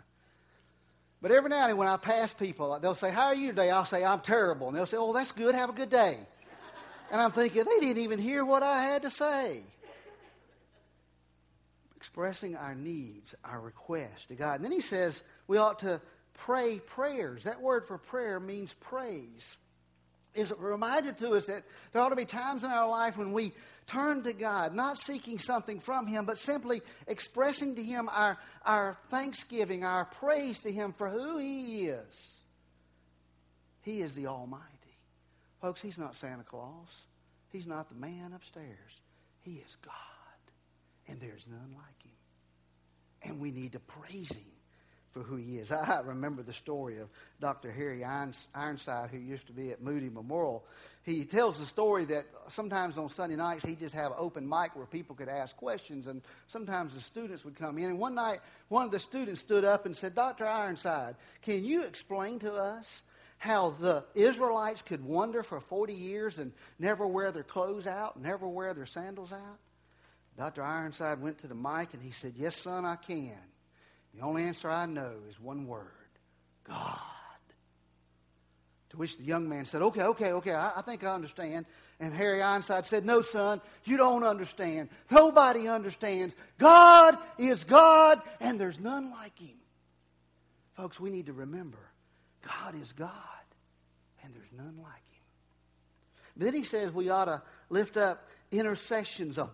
But 1.22 1.30
every 1.30 1.50
now 1.50 1.60
and 1.60 1.70
then 1.70 1.76
when 1.76 1.86
I 1.86 1.98
pass 1.98 2.32
people, 2.32 2.76
they'll 2.80 2.94
say, 2.94 3.10
How 3.10 3.26
are 3.26 3.34
you 3.34 3.48
today? 3.48 3.70
I'll 3.70 3.84
say, 3.84 4.04
I'm 4.04 4.20
terrible. 4.20 4.68
And 4.68 4.76
they'll 4.76 4.86
say, 4.86 4.96
Oh, 4.96 5.12
that's 5.12 5.32
good. 5.32 5.54
Have 5.54 5.68
a 5.68 5.74
good 5.74 5.90
day. 5.90 6.16
And 7.12 7.20
I'm 7.20 7.30
thinking, 7.30 7.64
they 7.64 7.86
didn't 7.86 8.02
even 8.02 8.18
hear 8.18 8.44
what 8.44 8.62
I 8.62 8.82
had 8.82 9.02
to 9.02 9.10
say. 9.10 9.62
Expressing 11.96 12.56
our 12.56 12.74
needs, 12.74 13.34
our 13.44 13.60
requests 13.60 14.26
to 14.28 14.34
God. 14.34 14.56
And 14.56 14.64
then 14.64 14.72
he 14.72 14.80
says 14.80 15.22
we 15.46 15.58
ought 15.58 15.80
to 15.80 16.00
pray 16.34 16.78
prayers. 16.78 17.44
That 17.44 17.60
word 17.60 17.86
for 17.86 17.98
prayer 17.98 18.40
means 18.40 18.74
praise. 18.74 19.56
Is 20.32 20.52
reminded 20.56 21.18
to 21.18 21.30
us 21.30 21.46
that 21.46 21.64
there 21.90 22.00
ought 22.00 22.10
to 22.10 22.16
be 22.16 22.24
times 22.24 22.62
in 22.62 22.70
our 22.70 22.88
life 22.88 23.18
when 23.18 23.32
we 23.32 23.52
turn 23.88 24.22
to 24.22 24.32
God, 24.32 24.74
not 24.74 24.96
seeking 24.96 25.38
something 25.38 25.80
from 25.80 26.06
Him, 26.06 26.24
but 26.24 26.38
simply 26.38 26.82
expressing 27.08 27.74
to 27.74 27.82
Him 27.82 28.08
our, 28.12 28.38
our 28.64 28.96
thanksgiving, 29.10 29.84
our 29.84 30.04
praise 30.04 30.60
to 30.60 30.70
Him 30.70 30.92
for 30.92 31.08
who 31.08 31.38
He 31.38 31.86
is. 31.86 32.30
He 33.82 34.00
is 34.02 34.14
the 34.14 34.28
Almighty. 34.28 34.64
Folks, 35.60 35.82
He's 35.82 35.98
not 35.98 36.14
Santa 36.14 36.44
Claus. 36.44 37.02
He's 37.48 37.66
not 37.66 37.88
the 37.88 37.96
man 37.96 38.32
upstairs. 38.32 39.00
He 39.40 39.54
is 39.54 39.76
God. 39.82 39.94
And 41.08 41.20
there's 41.20 41.46
none 41.50 41.74
like 41.74 42.02
Him. 42.04 42.12
And 43.22 43.40
we 43.40 43.50
need 43.50 43.72
to 43.72 43.80
praise 43.80 44.30
Him 44.32 44.52
for 45.12 45.22
who 45.22 45.36
he 45.36 45.58
is. 45.58 45.72
I 45.72 46.00
remember 46.00 46.42
the 46.42 46.52
story 46.52 46.98
of 46.98 47.08
Dr. 47.40 47.70
Harry 47.70 48.04
Ironside, 48.04 49.10
who 49.10 49.18
used 49.18 49.46
to 49.48 49.52
be 49.52 49.70
at 49.70 49.82
Moody 49.82 50.08
Memorial. 50.08 50.64
He 51.02 51.24
tells 51.24 51.58
the 51.58 51.66
story 51.66 52.04
that 52.06 52.26
sometimes 52.48 52.98
on 52.98 53.08
Sunday 53.08 53.36
nights 53.36 53.64
he 53.64 53.74
just 53.74 53.94
have 53.94 54.12
an 54.12 54.18
open 54.18 54.48
mic 54.48 54.76
where 54.76 54.86
people 54.86 55.16
could 55.16 55.28
ask 55.28 55.56
questions, 55.56 56.06
and 56.06 56.22
sometimes 56.46 56.94
the 56.94 57.00
students 57.00 57.44
would 57.44 57.56
come 57.56 57.78
in. 57.78 57.84
And 57.84 57.98
one 57.98 58.14
night, 58.14 58.40
one 58.68 58.84
of 58.84 58.90
the 58.90 58.98
students 58.98 59.40
stood 59.40 59.64
up 59.64 59.86
and 59.86 59.96
said, 59.96 60.14
Dr. 60.14 60.46
Ironside, 60.46 61.16
can 61.42 61.64
you 61.64 61.82
explain 61.82 62.38
to 62.40 62.52
us 62.52 63.02
how 63.38 63.70
the 63.80 64.04
Israelites 64.14 64.82
could 64.82 65.02
wander 65.02 65.42
for 65.42 65.60
40 65.60 65.94
years 65.94 66.38
and 66.38 66.52
never 66.78 67.06
wear 67.06 67.32
their 67.32 67.42
clothes 67.42 67.86
out, 67.86 68.20
never 68.20 68.46
wear 68.46 68.74
their 68.74 68.86
sandals 68.86 69.32
out? 69.32 69.58
Dr. 70.36 70.62
Ironside 70.62 71.20
went 71.20 71.38
to 71.38 71.48
the 71.48 71.54
mic 71.54 71.92
and 71.92 72.02
he 72.02 72.10
said, 72.10 72.34
Yes, 72.36 72.56
son, 72.56 72.84
I 72.84 72.96
can. 72.96 73.36
The 74.14 74.22
only 74.22 74.44
answer 74.44 74.68
I 74.68 74.86
know 74.86 75.12
is 75.28 75.40
one 75.40 75.66
word 75.66 75.86
God. 76.64 76.98
To 78.90 78.96
which 78.96 79.16
the 79.16 79.24
young 79.24 79.48
man 79.48 79.66
said, 79.66 79.82
Okay, 79.82 80.02
okay, 80.02 80.32
okay, 80.32 80.52
I, 80.52 80.72
I, 80.78 80.82
think 80.82 81.04
I 81.04 81.14
understand. 81.14 81.66
And 82.00 82.12
Harry 82.12 82.42
Ironside 82.42 82.86
said, 82.86 83.04
No, 83.04 83.20
son, 83.22 83.60
you 83.84 83.96
don't 83.96 84.24
understand. 84.24 84.88
Nobody 85.10 85.68
understands. 85.68 86.34
God 86.58 87.16
is 87.38 87.62
God, 87.62 88.20
and 88.40 88.58
there's 88.58 88.80
none 88.80 89.10
like 89.10 89.38
him. 89.38 89.56
Folks, 90.74 90.98
we 90.98 91.10
need 91.10 91.26
to 91.26 91.32
remember 91.32 91.78
God 92.42 92.74
is 92.80 92.92
God, 92.92 93.10
and 94.24 94.34
there's 94.34 94.52
none 94.56 94.76
like 94.82 94.94
him. 94.94 95.20
Then 96.36 96.54
he 96.54 96.64
says 96.64 96.90
we 96.90 97.10
ought 97.10 97.26
to 97.26 97.42
lift 97.68 97.96
up 97.96 98.28
intercessions 98.50 99.38
of 99.38 99.50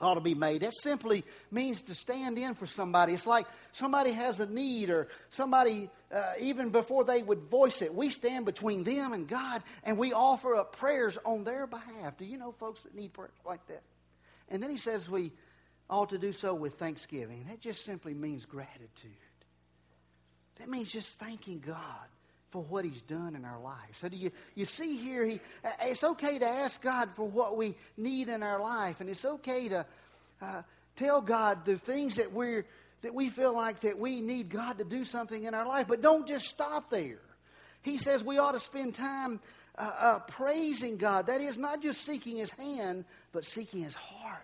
ought 0.00 0.14
to 0.14 0.20
be 0.20 0.34
made. 0.34 0.62
That 0.62 0.74
simply 0.74 1.24
means 1.50 1.82
to 1.82 1.94
stand 1.94 2.38
in 2.38 2.54
for 2.54 2.66
somebody. 2.66 3.12
It's 3.12 3.26
like 3.26 3.46
somebody 3.72 4.12
has 4.12 4.40
a 4.40 4.46
need 4.46 4.90
or 4.90 5.08
somebody, 5.30 5.90
uh, 6.12 6.32
even 6.40 6.70
before 6.70 7.04
they 7.04 7.22
would 7.22 7.42
voice 7.50 7.82
it, 7.82 7.94
we 7.94 8.10
stand 8.10 8.44
between 8.44 8.84
them 8.84 9.12
and 9.12 9.28
God 9.28 9.62
and 9.84 9.98
we 9.98 10.12
offer 10.12 10.54
up 10.54 10.76
prayers 10.76 11.18
on 11.24 11.44
their 11.44 11.66
behalf. 11.66 12.16
Do 12.16 12.24
you 12.24 12.38
know 12.38 12.52
folks 12.52 12.82
that 12.82 12.94
need 12.94 13.12
prayers 13.12 13.30
like 13.44 13.66
that? 13.66 13.82
And 14.48 14.62
then 14.62 14.70
he 14.70 14.76
says 14.76 15.08
we 15.08 15.32
ought 15.88 16.10
to 16.10 16.18
do 16.18 16.32
so 16.32 16.54
with 16.54 16.74
thanksgiving. 16.74 17.46
That 17.48 17.60
just 17.60 17.84
simply 17.84 18.14
means 18.14 18.44
gratitude. 18.46 19.10
That 20.58 20.68
means 20.68 20.90
just 20.90 21.18
thanking 21.18 21.60
God 21.60 22.08
for 22.50 22.62
what 22.62 22.84
he's 22.84 23.02
done 23.02 23.36
in 23.36 23.44
our 23.44 23.60
life. 23.60 23.94
So 23.94 24.08
do 24.08 24.16
you, 24.16 24.30
you 24.54 24.64
see 24.64 24.96
here, 24.96 25.24
he, 25.24 25.40
it's 25.82 26.02
okay 26.02 26.38
to 26.38 26.46
ask 26.46 26.82
God 26.82 27.10
for 27.14 27.26
what 27.26 27.56
we 27.56 27.76
need 27.96 28.28
in 28.28 28.42
our 28.42 28.60
life, 28.60 29.00
and 29.00 29.08
it's 29.08 29.24
okay 29.24 29.68
to 29.68 29.86
uh, 30.42 30.62
tell 30.96 31.20
God 31.20 31.64
the 31.64 31.78
things 31.78 32.16
that 32.16 32.32
we're 32.32 32.66
that 33.02 33.14
we 33.14 33.30
feel 33.30 33.54
like 33.54 33.80
that 33.80 33.98
we 33.98 34.20
need 34.20 34.50
God 34.50 34.76
to 34.76 34.84
do 34.84 35.04
something 35.04 35.44
in 35.44 35.54
our 35.54 35.66
life, 35.66 35.86
but 35.88 36.02
don't 36.02 36.28
just 36.28 36.46
stop 36.46 36.90
there. 36.90 37.20
He 37.82 37.96
says 37.96 38.22
we 38.22 38.36
ought 38.36 38.52
to 38.52 38.60
spend 38.60 38.94
time 38.94 39.40
uh, 39.76 39.92
uh, 39.98 40.18
praising 40.18 40.98
God. 40.98 41.28
That 41.28 41.40
is 41.40 41.56
not 41.56 41.80
just 41.80 42.02
seeking 42.04 42.36
His 42.36 42.50
hand, 42.50 43.06
but 43.32 43.46
seeking 43.46 43.82
His 43.82 43.94
heart. 43.94 44.36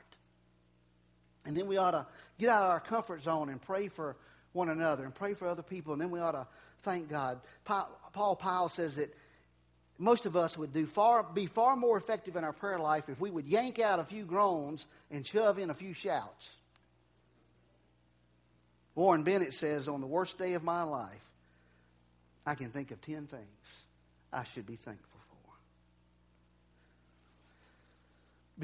And 1.44 1.54
then 1.56 1.66
we 1.66 1.76
ought 1.76 1.90
to 1.90 2.06
get 2.38 2.48
out 2.48 2.62
of 2.62 2.70
our 2.70 2.80
comfort 2.80 3.22
zone 3.22 3.50
and 3.50 3.60
pray 3.60 3.88
for 3.88 4.16
one 4.52 4.70
another 4.70 5.04
and 5.04 5.14
pray 5.14 5.34
for 5.34 5.46
other 5.46 5.62
people. 5.62 5.92
And 5.92 6.00
then 6.00 6.10
we 6.10 6.18
ought 6.18 6.32
to 6.32 6.46
thank 6.87 7.11
God. 7.11 7.40
Paul 7.64 8.37
Powell 8.37 8.69
says 8.69 8.97
that 8.97 9.12
most 9.99 10.25
of 10.25 10.37
us 10.37 10.57
would 10.57 10.73
do 10.73 10.87
far, 10.87 11.25
be 11.25 11.47
far 11.47 11.75
more 11.75 11.97
effective 11.97 12.37
in 12.37 12.45
our 12.45 12.52
prayer 12.52 12.78
life 12.78 13.09
if 13.09 13.21
we 13.21 13.28
would 13.28 13.47
yank 13.47 13.81
out 13.81 13.99
a 13.99 14.05
few 14.05 14.25
groans 14.25 14.87
and 15.11 15.26
shove 15.26 15.59
in 15.59 15.69
a 15.69 15.75
few 15.75 15.93
shouts. 15.93 16.55
Warren 18.95 19.25
Bennett 19.25 19.52
says, 19.52 19.88
On 19.88 20.00
the 20.00 20.07
worst 20.07 20.38
day 20.38 20.55
of 20.55 20.62
my 20.62 20.83
life, 20.83 21.21
I 22.47 22.55
can 22.55 22.71
think 22.71 22.93
of 22.93 23.00
10 23.00 23.26
things 23.26 23.43
I 24.33 24.45
should 24.45 24.66
be 24.66 24.76
thankful 24.76 25.21
for. 25.28 25.52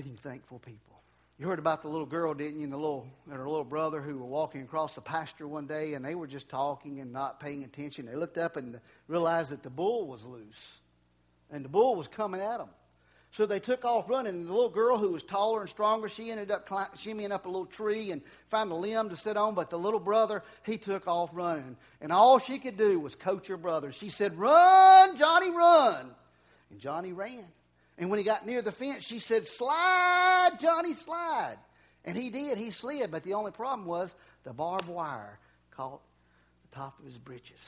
Being 0.00 0.17
thankful 0.17 0.61
people. 0.61 1.01
You 1.42 1.49
heard 1.49 1.58
about 1.58 1.82
the 1.82 1.88
little 1.88 2.06
girl, 2.06 2.34
didn't 2.34 2.61
you, 2.61 2.62
and 2.62 2.72
the 2.72 2.76
little 2.76 3.04
and 3.25 3.34
her 3.34 3.49
little 3.49 3.64
brother 3.64 4.00
who 4.00 4.16
were 4.16 4.26
walking 4.26 4.62
across 4.62 4.94
the 4.94 5.00
pasture 5.00 5.49
one 5.49 5.66
day, 5.66 5.94
and 5.94 6.04
they 6.04 6.14
were 6.14 6.28
just 6.28 6.49
talking 6.49 7.00
and 7.00 7.12
not 7.12 7.40
paying 7.40 7.64
attention. 7.64 8.06
They 8.06 8.14
looked 8.14 8.38
up 8.38 8.54
and 8.54 8.78
realized 9.08 9.50
that 9.50 9.64
the 9.64 9.68
bull 9.68 10.06
was 10.06 10.25
loose, 10.25 10.78
and 11.50 11.64
the 11.64 11.68
bull 11.68 11.96
was 11.96 12.06
coming 12.06 12.40
at 12.40 12.58
them. 12.58 12.68
So 13.32 13.44
they 13.44 13.58
took 13.58 13.84
off 13.84 14.08
running. 14.08 14.34
And 14.34 14.46
the 14.46 14.52
little 14.52 14.70
girl, 14.70 14.99
who 14.99 15.11
was 15.11 15.25
taller 15.25 15.62
and 15.62 15.68
stronger, 15.68 16.08
she 16.08 16.30
ended 16.30 16.52
up 16.52 16.68
shimmying 16.68 17.32
up 17.32 17.46
a 17.46 17.49
little 17.49 17.66
tree 17.66 18.12
and 18.12 18.22
found 18.49 18.70
a 18.70 18.76
limb 18.76 19.08
to 19.08 19.16
sit 19.16 19.37
on. 19.37 19.56
But 19.56 19.68
the 19.68 19.80
little 19.80 19.99
brother, 19.99 20.44
he 20.64 20.78
took 20.78 21.08
off 21.08 21.30
running, 21.32 21.76
and 22.00 22.12
all 22.12 22.38
she 22.38 22.61
could 22.61 22.76
do 22.76 23.00
was 23.00 23.16
coach 23.16 23.49
her 23.49 23.56
brother. 23.56 23.90
She 23.90 24.11
said, 24.11 24.38
"Run, 24.38 25.16
Johnny, 25.16 25.50
run!" 25.50 26.08
And 26.70 26.78
Johnny 26.78 27.12
ran. 27.12 27.49
And 27.99 28.11
when 28.11 28.18
he 28.18 28.25
got 28.25 28.46
near 28.46 28.62
the 28.62 28.72
fence, 28.72 29.04
she 29.04 29.18
said, 29.18 29.46
Slide, 29.46 30.50
Johnny, 30.61 30.94
slide. 30.94 31.58
And 32.04 32.16
he 32.16 32.30
did. 32.30 32.58
He 32.58 32.70
slid. 32.70 33.11
But 33.11 33.22
the 33.22 33.34
only 33.34 33.52
problem 33.52 33.87
was 33.87 34.14
the 34.44 34.52
barbed 34.52 34.88
wire 34.88 35.38
caught 35.70 36.00
the 36.70 36.76
top 36.76 36.99
of 36.99 37.04
his 37.04 37.18
breeches. 37.18 37.61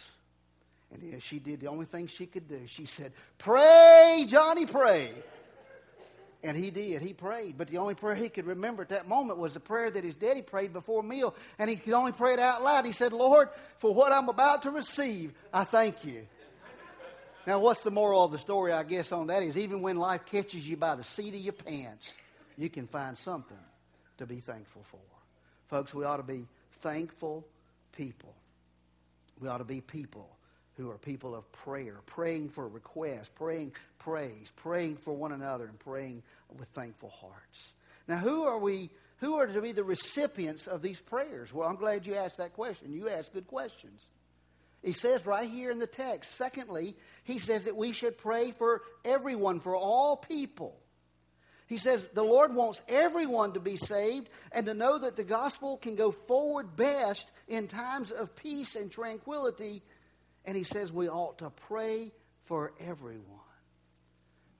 And 0.92 1.02
you 1.02 1.12
know, 1.12 1.18
she 1.18 1.38
did 1.38 1.60
the 1.60 1.66
only 1.68 1.86
thing 1.86 2.06
she 2.06 2.26
could 2.26 2.48
do. 2.48 2.60
She 2.66 2.86
said, 2.86 3.12
Pray, 3.38 4.24
Johnny, 4.28 4.66
pray. 4.66 5.10
And 6.42 6.58
he 6.58 6.70
did. 6.70 7.00
He 7.00 7.14
prayed. 7.14 7.56
But 7.56 7.68
the 7.68 7.78
only 7.78 7.94
prayer 7.94 8.14
he 8.14 8.28
could 8.28 8.46
remember 8.46 8.82
at 8.82 8.90
that 8.90 9.08
moment 9.08 9.38
was 9.38 9.54
the 9.54 9.60
prayer 9.60 9.90
that 9.90 10.04
his 10.04 10.14
daddy 10.14 10.42
prayed 10.42 10.74
before 10.74 11.02
meal. 11.02 11.34
And 11.58 11.70
he 11.70 11.76
could 11.76 11.94
only 11.94 12.12
pray 12.12 12.34
it 12.34 12.38
out 12.38 12.62
loud. 12.62 12.84
He 12.84 12.92
said, 12.92 13.12
Lord, 13.12 13.48
for 13.78 13.94
what 13.94 14.12
I'm 14.12 14.28
about 14.28 14.64
to 14.64 14.70
receive, 14.70 15.32
I 15.52 15.64
thank 15.64 16.04
you. 16.04 16.26
Now, 17.46 17.58
what's 17.58 17.82
the 17.82 17.90
moral 17.90 18.24
of 18.24 18.32
the 18.32 18.38
story, 18.38 18.72
I 18.72 18.84
guess, 18.84 19.12
on 19.12 19.26
that 19.26 19.42
is 19.42 19.58
even 19.58 19.82
when 19.82 19.96
life 19.96 20.24
catches 20.26 20.66
you 20.66 20.76
by 20.76 20.94
the 20.94 21.04
seat 21.04 21.34
of 21.34 21.40
your 21.40 21.52
pants, 21.52 22.12
you 22.56 22.70
can 22.70 22.86
find 22.86 23.18
something 23.18 23.58
to 24.18 24.26
be 24.26 24.40
thankful 24.40 24.82
for. 24.84 25.00
Folks, 25.68 25.92
we 25.92 26.04
ought 26.04 26.18
to 26.18 26.22
be 26.22 26.46
thankful 26.80 27.46
people. 27.92 28.34
We 29.40 29.48
ought 29.48 29.58
to 29.58 29.64
be 29.64 29.80
people 29.80 30.28
who 30.76 30.90
are 30.90 30.98
people 30.98 31.34
of 31.34 31.50
prayer, 31.52 31.96
praying 32.06 32.48
for 32.48 32.66
requests, 32.66 33.28
praying 33.34 33.72
praise, 34.04 34.52
praying 34.56 34.96
for 34.96 35.14
one 35.14 35.32
another, 35.32 35.64
and 35.64 35.78
praying 35.78 36.22
with 36.58 36.68
thankful 36.68 37.10
hearts. 37.10 37.72
Now, 38.06 38.18
who 38.18 38.44
are 38.44 38.58
we? 38.58 38.90
Who 39.18 39.36
are 39.36 39.46
to 39.46 39.62
be 39.62 39.72
the 39.72 39.84
recipients 39.84 40.66
of 40.66 40.82
these 40.82 41.00
prayers? 41.00 41.52
Well, 41.52 41.68
I'm 41.68 41.76
glad 41.76 42.06
you 42.06 42.14
asked 42.14 42.36
that 42.36 42.52
question. 42.52 42.92
You 42.92 43.08
asked 43.08 43.32
good 43.32 43.46
questions. 43.46 44.06
He 44.84 44.92
says 44.92 45.24
right 45.24 45.48
here 45.48 45.70
in 45.70 45.78
the 45.78 45.86
text. 45.86 46.36
Secondly, 46.36 46.94
he 47.24 47.38
says 47.38 47.64
that 47.64 47.76
we 47.76 47.92
should 47.92 48.18
pray 48.18 48.50
for 48.50 48.82
everyone, 49.04 49.60
for 49.60 49.74
all 49.74 50.16
people. 50.16 50.78
He 51.66 51.78
says 51.78 52.06
the 52.08 52.22
Lord 52.22 52.54
wants 52.54 52.82
everyone 52.86 53.54
to 53.54 53.60
be 53.60 53.76
saved 53.76 54.28
and 54.52 54.66
to 54.66 54.74
know 54.74 54.98
that 54.98 55.16
the 55.16 55.24
gospel 55.24 55.78
can 55.78 55.96
go 55.96 56.12
forward 56.12 56.76
best 56.76 57.32
in 57.48 57.66
times 57.66 58.10
of 58.10 58.36
peace 58.36 58.76
and 58.76 58.92
tranquility. 58.92 59.82
And 60.44 60.54
he 60.54 60.64
says 60.64 60.92
we 60.92 61.08
ought 61.08 61.38
to 61.38 61.48
pray 61.48 62.12
for 62.44 62.74
everyone. 62.78 63.24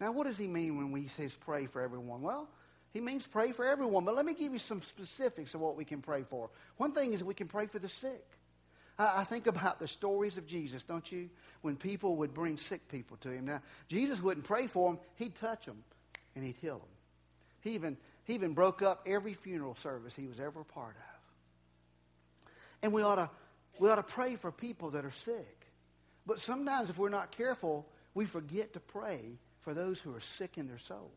Now, 0.00 0.12
what 0.12 0.26
does 0.26 0.38
he 0.38 0.46
mean 0.46 0.90
when 0.90 1.02
he 1.02 1.08
says 1.08 1.34
pray 1.34 1.66
for 1.66 1.82
everyone? 1.82 2.22
Well, 2.22 2.48
he 2.94 3.00
means 3.02 3.26
pray 3.26 3.52
for 3.52 3.66
everyone. 3.66 4.06
But 4.06 4.16
let 4.16 4.24
me 4.24 4.32
give 4.32 4.54
you 4.54 4.58
some 4.58 4.80
specifics 4.80 5.54
of 5.54 5.60
what 5.60 5.76
we 5.76 5.84
can 5.84 6.00
pray 6.00 6.22
for. 6.22 6.48
One 6.78 6.92
thing 6.92 7.12
is 7.12 7.22
we 7.22 7.34
can 7.34 7.48
pray 7.48 7.66
for 7.66 7.78
the 7.78 7.88
sick. 7.88 8.24
I, 8.98 9.24
think 9.24 9.46
about 9.48 9.80
the 9.80 9.88
stories 9.88 10.36
of 10.38 10.46
Jesus, 10.46 10.84
don't 10.84 11.10
you? 11.10 11.28
When 11.62 11.76
people 11.76 12.16
would 12.16 12.32
bring 12.32 12.56
sick 12.56 12.88
people 12.88 13.16
to 13.18 13.30
him. 13.30 13.46
Now, 13.46 13.60
Jesus 13.88 14.22
wouldn't 14.22 14.46
pray 14.46 14.68
for 14.68 14.90
them, 14.90 15.00
he'd 15.16 15.34
touch 15.34 15.66
them 15.66 15.82
and 16.36 16.44
he'd 16.44 16.56
heal 16.56 16.78
them. 16.78 16.88
He 17.60 17.70
even, 17.70 17.96
he 18.24 18.34
even 18.34 18.52
broke 18.52 18.82
up 18.82 19.02
every 19.06 19.34
funeral 19.34 19.74
service 19.74 20.14
he 20.14 20.26
was 20.26 20.38
ever 20.38 20.60
a 20.60 20.64
part 20.64 20.94
of. 20.94 22.50
And 22.82 22.92
we 22.92 23.02
ought 23.02 23.16
to, 23.16 23.30
we 23.80 23.88
ought 23.88 23.96
to 23.96 24.02
pray 24.02 24.36
for 24.36 24.52
people 24.52 24.90
that 24.90 25.04
are 25.04 25.12
sick. 25.12 25.66
But 26.26 26.38
sometimes, 26.38 26.90
if 26.90 26.98
we're 26.98 27.08
not 27.08 27.32
careful, 27.32 27.86
we 28.14 28.26
forget 28.26 28.74
to 28.74 28.80
pray 28.80 29.38
for 29.62 29.74
those 29.74 29.98
who 29.98 30.14
are 30.14 30.20
sick 30.20 30.56
in 30.56 30.68
their 30.68 30.78
soul. 30.78 31.10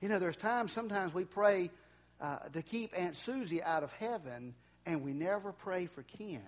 You 0.00 0.08
know, 0.08 0.18
there's 0.18 0.36
times, 0.36 0.72
sometimes 0.72 1.12
we 1.12 1.24
pray 1.24 1.70
uh, 2.20 2.38
to 2.52 2.62
keep 2.62 2.98
Aunt 2.98 3.16
Susie 3.16 3.62
out 3.62 3.82
of 3.82 3.92
heaven, 3.92 4.54
and 4.86 5.02
we 5.02 5.12
never 5.12 5.52
pray 5.52 5.86
for 5.86 6.02
Ken 6.02 6.42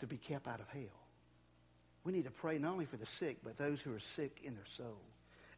to 0.00 0.06
be 0.06 0.16
kept 0.16 0.46
out 0.46 0.60
of 0.60 0.68
hell. 0.68 0.82
We 2.04 2.12
need 2.12 2.24
to 2.24 2.30
pray 2.30 2.58
not 2.58 2.72
only 2.72 2.86
for 2.86 2.96
the 2.96 3.06
sick, 3.06 3.38
but 3.44 3.58
those 3.58 3.80
who 3.80 3.94
are 3.94 4.00
sick 4.00 4.40
in 4.42 4.54
their 4.54 4.66
soul. 4.66 5.00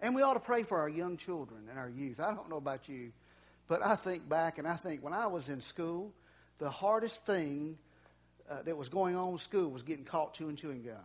And 0.01 0.15
we 0.15 0.23
ought 0.23 0.35
to 0.35 0.41
pray 0.41 0.65
for 0.65 0.79
our 0.79 0.89
young 0.89 1.17
children 1.17 1.69
and 1.71 1.79
our 1.79 1.89
youth. 1.89 2.19
I 2.19 2.35
don't 2.35 2.51
know 2.51 2.57
about 2.57 2.89
you, 2.89 3.13
but 3.69 3.85
I 3.85 3.95
think 3.95 4.29
back 4.29 4.59
and 4.59 4.67
I 4.67 4.75
think 4.75 5.05
when 5.05 5.13
I 5.13 5.29
was 5.29 5.49
in 5.49 5.61
school, 5.61 6.13
the 6.59 6.71
hardest 6.71 7.25
thing 7.25 7.79
uh, 8.51 8.63
that 8.63 8.77
was 8.77 8.89
going 8.89 9.17
on 9.17 9.33
in 9.33 9.39
school 9.39 9.71
was 9.71 9.85
getting 9.85 10.05
caught 10.05 10.35
chewing 10.35 10.57
chewing 10.57 10.83
gum. 10.83 10.97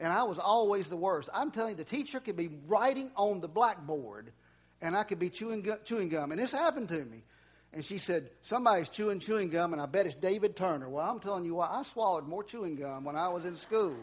And 0.00 0.10
I 0.10 0.22
was 0.22 0.38
always 0.38 0.88
the 0.88 0.96
worst. 0.96 1.28
I'm 1.34 1.50
telling 1.50 1.72
you, 1.72 1.76
the 1.76 1.84
teacher 1.84 2.20
could 2.20 2.36
be 2.36 2.48
writing 2.66 3.10
on 3.16 3.40
the 3.40 3.48
blackboard, 3.48 4.32
and 4.80 4.96
I 4.96 5.02
could 5.02 5.18
be 5.18 5.28
chewing, 5.28 5.68
chewing 5.84 6.08
gum. 6.08 6.32
And 6.32 6.40
this 6.40 6.52
happened 6.52 6.88
to 6.88 7.04
me. 7.04 7.22
And 7.72 7.84
she 7.84 7.98
said, 7.98 8.30
Somebody's 8.42 8.88
chewing 8.88 9.20
chewing 9.20 9.50
gum, 9.50 9.72
and 9.72 9.80
I 9.80 9.86
bet 9.86 10.06
it's 10.06 10.14
David 10.14 10.56
Turner. 10.56 10.88
Well, 10.88 11.08
I'm 11.08 11.20
telling 11.20 11.44
you 11.44 11.54
what, 11.54 11.70
I 11.70 11.82
swallowed 11.82 12.26
more 12.26 12.42
chewing 12.42 12.76
gum 12.76 13.04
when 13.04 13.16
I 13.16 13.28
was 13.28 13.44
in 13.44 13.56
school. 13.56 13.96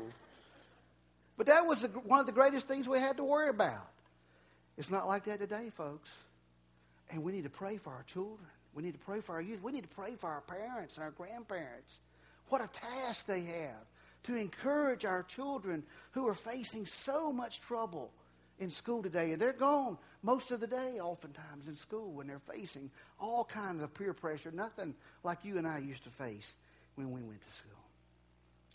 But 1.38 1.48
that 1.48 1.66
was 1.66 1.82
the, 1.82 1.88
one 1.90 2.20
of 2.20 2.26
the 2.26 2.32
greatest 2.32 2.68
things 2.68 2.88
we 2.88 3.00
had 3.00 3.18
to 3.18 3.24
worry 3.24 3.50
about. 3.50 3.88
It's 4.78 4.90
not 4.90 5.08
like 5.08 5.26
that 5.26 5.40
today, 5.40 5.70
folks. 5.76 6.10
And 7.10 7.24
we 7.24 7.32
need 7.32 7.44
to 7.44 7.50
pray 7.50 7.78
for 7.78 7.92
our 7.92 8.04
children. 8.04 8.48
We 8.74 8.84
need 8.84 8.94
to 8.94 9.00
pray 9.00 9.22
for 9.22 9.36
our 9.36 9.42
youth. 9.42 9.62
We 9.62 9.72
need 9.72 9.84
to 9.84 9.96
pray 9.96 10.16
for 10.20 10.30
our 10.30 10.42
parents 10.42 10.96
and 10.96 11.04
our 11.04 11.12
grandparents. 11.12 12.00
What 12.50 12.62
a 12.62 12.68
task 12.68 13.26
they 13.26 13.42
have 13.42 13.86
to 14.24 14.36
encourage 14.36 15.06
our 15.06 15.24
children 15.24 15.84
who 16.12 16.28
are 16.28 16.34
facing 16.34 16.86
so 16.86 17.32
much 17.32 17.62
trouble 17.62 18.12
in 18.60 18.70
school 18.70 19.04
today. 19.04 19.32
And 19.32 19.42
they're 19.42 19.54
gone 19.54 19.98
most 20.24 20.52
of 20.52 20.60
the 20.60 20.68
day, 20.68 21.00
oftentimes, 21.00 21.68
in 21.68 21.76
school 21.76 22.12
when 22.12 22.28
they're 22.28 22.42
facing 22.54 22.90
all 23.20 23.44
kinds 23.44 23.82
of 23.82 23.94
peer 23.94 24.14
pressure, 24.14 24.52
nothing 24.52 24.96
like 25.24 25.40
you 25.44 25.58
and 25.58 25.68
I 25.68 25.80
used 25.80 26.04
to 26.04 26.10
face 26.10 26.54
when 26.96 27.12
we 27.12 27.22
went 27.22 27.42
to 27.42 27.58
school. 27.58 27.72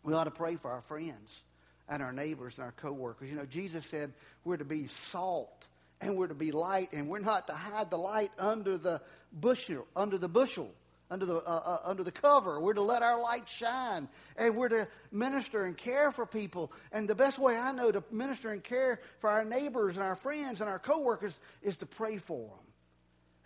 We 0.05 0.15
ought 0.15 0.25
to 0.25 0.31
pray 0.31 0.57
for 0.57 0.71
our 0.71 0.83
friends 0.83 1.43
and 1.89 2.03
our 2.03 2.13
neighbors 2.13 2.57
and 2.57 2.65
our 2.65 2.73
coworkers. 2.73 3.29
You 3.29 3.37
know, 3.37 3.47
Jesus 3.47 3.87
said 3.87 4.13
we're 4.45 4.57
to 4.57 4.65
be 4.65 4.87
salt 4.87 5.67
and 6.01 6.17
we're 6.17 6.27
to 6.27 6.35
be 6.35 6.51
light, 6.51 6.93
and 6.93 7.09
we're 7.09 7.21
not 7.21 7.47
to 7.47 7.53
hide 7.53 7.89
the 7.91 7.97
light 7.97 8.33
under 8.37 8.77
the 8.77 9.01
bushel, 9.33 9.87
under 9.95 10.19
the 10.19 10.29
bushel, 10.29 10.69
under 11.13 11.27
the 11.27 11.37
uh, 11.37 11.39
uh, 11.39 11.79
under 11.85 12.03
the 12.03 12.11
cover. 12.11 12.59
We're 12.59 12.73
to 12.73 12.83
let 12.83 13.03
our 13.03 13.21
light 13.21 13.49
shine, 13.49 14.09
and 14.37 14.57
we're 14.57 14.71
to 14.71 14.89
minister 15.13 15.65
and 15.65 15.77
care 15.77 16.11
for 16.11 16.25
people. 16.25 16.73
And 16.91 17.07
the 17.07 17.15
best 17.15 17.39
way 17.39 17.57
I 17.57 17.73
know 17.73 17.93
to 17.93 18.03
minister 18.11 18.51
and 18.51 18.65
care 18.65 19.01
for 19.21 19.29
our 19.29 19.45
neighbors 19.45 19.97
and 19.97 20.03
our 20.03 20.17
friends 20.17 20.63
and 20.63 20.71
our 20.71 20.79
coworkers 20.79 21.39
is 21.63 21.77
to 21.79 21.87
pray 21.87 22.17
for 22.17 22.49
them 22.49 22.67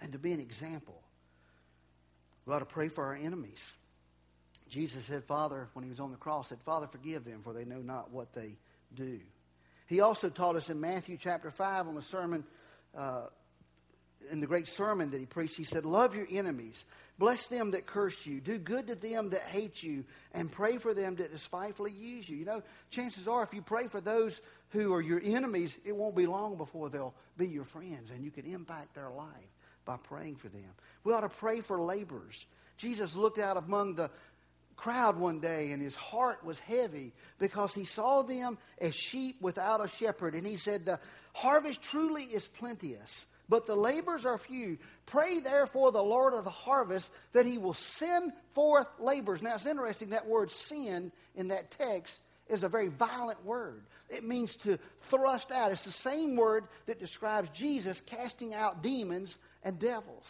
and 0.01 0.13
to 0.13 0.19
be 0.19 0.31
an 0.33 0.41
example. 0.41 1.03
We 2.47 2.55
ought 2.55 2.61
to 2.61 2.65
pray 2.65 2.89
for 2.89 3.05
our 3.05 3.17
enemies. 3.17 3.65
Jesus 4.69 5.05
said, 5.05 5.25
Father, 5.25 5.69
when 5.73 5.83
he 5.85 5.91
was 5.91 6.01
on 6.01 6.13
the 6.13 6.17
cross, 6.17 6.49
said, 6.49 6.61
Father, 6.65 6.87
forgive 6.87 7.25
them, 7.25 7.41
for 7.43 7.53
they 7.53 7.65
know 7.65 7.81
not 7.81 8.13
what 8.13 8.33
they 8.33 8.57
do. 8.95 9.19
He 9.87 10.01
also 10.01 10.29
taught 10.29 10.57
us 10.57 10.71
in 10.71 10.81
Matthew 10.81 11.17
chapter 11.21 11.51
5 11.51 11.89
on 11.89 11.95
the 11.95 12.03
sermon, 12.03 12.45
uh, 12.97 13.27
in 14.31 14.41
the 14.41 14.47
great 14.47 14.67
sermon 14.67 15.11
that 15.11 15.21
he 15.21 15.27
preached, 15.27 15.57
he 15.57 15.65
said, 15.65 15.85
Love 15.85 16.15
your 16.15 16.27
enemies. 16.31 16.85
Bless 17.19 17.47
them 17.47 17.71
that 17.71 17.87
curse 17.87 18.27
you. 18.27 18.41
Do 18.41 18.59
good 18.59 18.89
to 18.89 18.95
them 18.95 19.31
that 19.31 19.43
hate 19.43 19.83
you. 19.83 20.05
And 20.33 20.53
pray 20.53 20.77
for 20.77 20.93
them 20.93 21.17
that 21.17 21.33
despitefully 21.33 21.93
use 21.93 22.29
you. 22.29 22.37
You 22.37 22.45
know, 22.45 22.63
chances 22.91 23.27
are 23.27 23.43
if 23.43 23.55
you 23.55 23.63
pray 23.63 23.89
for 23.89 24.01
those 24.01 24.41
who 24.71 24.93
are 24.93 25.01
your 25.01 25.21
enemies, 25.25 25.79
it 25.85 25.97
won't 25.97 26.17
be 26.17 26.27
long 26.27 26.57
before 26.57 26.91
they'll 26.91 27.15
be 27.39 27.49
your 27.49 27.65
friends 27.65 28.11
and 28.11 28.25
you 28.25 28.31
can 28.31 28.45
impact 28.45 28.95
their 28.95 29.11
life 29.11 29.29
by 29.87 29.97
praying 29.97 30.37
for 30.37 30.49
them. 30.49 30.71
We 31.05 31.13
ought 31.13 31.21
to 31.21 31.29
pray 31.29 31.61
for 31.61 31.81
laborers. 31.81 32.45
Jesus 32.77 33.15
looked 33.15 33.39
out 33.39 33.57
among 33.57 33.95
the 33.95 34.11
crowd 34.77 35.17
one 35.17 35.41
day 35.41 35.71
and 35.73 35.81
his 35.81 35.95
heart 35.95 36.45
was 36.45 36.61
heavy 36.61 37.13
because 37.39 37.73
he 37.73 37.85
saw 37.85 38.23
them 38.23 38.59
as 38.79 38.95
sheep 38.95 39.41
without 39.41 39.83
a 39.83 39.89
shepherd. 39.89 40.35
And 40.35 40.47
he 40.47 40.57
said, 40.57 40.85
The 40.85 41.01
harvest 41.33 41.81
truly 41.83 42.25
is 42.25 42.47
plenteous, 42.47 43.27
but 43.49 43.67
the 43.67 43.77
labors 43.77 44.27
are 44.27 44.37
few. 44.37 44.77
Pray 45.07 45.39
therefore 45.39 45.93
the 45.93 46.03
Lord 46.03 46.35
of 46.35 46.45
the 46.45 46.51
harvest 46.51 47.13
that 47.33 47.47
he 47.47 47.59
will 47.59 47.75
send 47.75 48.33
forth 48.51 48.89
laborers. 48.99 49.41
Now 49.41 49.55
it's 49.55 49.67
interesting 49.67 50.11
that 50.11 50.27
word 50.27 50.51
sin 50.51 51.13
in 51.37 51.49
that 51.49 51.71
text 51.71 52.21
is 52.49 52.65
a 52.65 52.69
very 52.69 52.89
violent 52.89 53.45
word. 53.45 53.83
It 54.09 54.25
means 54.25 54.57
to 54.57 54.79
thrust 55.03 55.53
out. 55.53 55.73
It's 55.73 55.85
the 55.85 55.93
same 55.93 56.37
word 56.37 56.65
that 56.87 56.99
describes 56.99 57.51
Jesus 57.51 58.01
casting 58.01 58.55
out 58.55 58.83
demons 58.83 59.39
and 59.63 59.79
devils. 59.79 60.25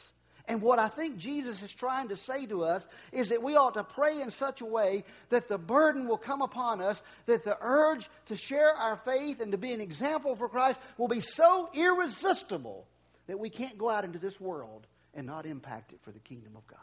And 0.49 0.62
what 0.62 0.79
I 0.79 0.89
think 0.89 1.19
Jesus 1.19 1.62
is 1.62 1.73
trying 1.73 2.09
to 2.09 2.17
say 2.17 2.47
to 2.47 2.65
us 2.65 2.87
is 3.12 3.31
that 3.31 3.43
we 3.43 3.57
ought 3.57 3.75
to 3.75 3.83
pray 3.83 4.21
in 4.21 4.31
such 4.31 4.61
a 4.61 4.67
way 4.67 5.05
that 5.31 5.49
the 5.49 5.59
burden 5.59 6.07
will 6.07 6.19
come 6.19 6.41
upon 6.41 6.81
us, 6.81 7.03
that 7.27 7.45
the 7.45 7.59
urge 7.61 8.09
to 8.27 8.37
share 8.37 8.73
our 8.75 8.97
faith 8.97 9.41
and 9.41 9.53
to 9.53 9.59
be 9.59 9.73
an 9.73 9.81
example 9.81 10.37
for 10.37 10.49
Christ 10.49 10.81
will 10.99 11.09
be 11.09 11.21
so 11.21 11.69
irresistible 11.75 12.87
that 13.27 13.39
we 13.39 13.51
can't 13.51 13.79
go 13.79 13.89
out 13.89 14.05
into 14.05 14.19
this 14.19 14.41
world 14.41 14.87
and 15.15 15.27
not 15.27 15.47
impact 15.47 15.93
it 15.93 16.01
for 16.03 16.11
the 16.11 16.19
kingdom 16.19 16.57
of 16.57 16.67
God. 16.67 16.79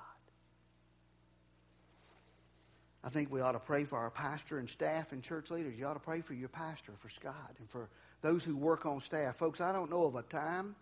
I 3.03 3.09
think 3.09 3.31
we 3.31 3.41
ought 3.41 3.51
to 3.51 3.59
pray 3.59 3.83
for 3.83 3.97
our 3.97 4.09
pastor 4.09 4.59
and 4.59 4.69
staff 4.69 5.11
and 5.11 5.21
church 5.21 5.51
leaders. 5.51 5.77
You 5.77 5.85
ought 5.87 5.93
to 5.93 5.99
pray 5.99 6.21
for 6.21 6.33
your 6.33 6.47
pastor, 6.47 6.93
for 6.99 7.09
Scott, 7.09 7.55
and 7.59 7.69
for 7.69 7.89
those 8.21 8.43
who 8.43 8.55
work 8.55 8.85
on 8.85 9.01
staff. 9.01 9.35
Folks, 9.35 9.59
I 9.59 9.73
don't 9.73 9.89
know 9.89 10.05
of 10.05 10.15
a 10.15 10.21
time 10.23 10.75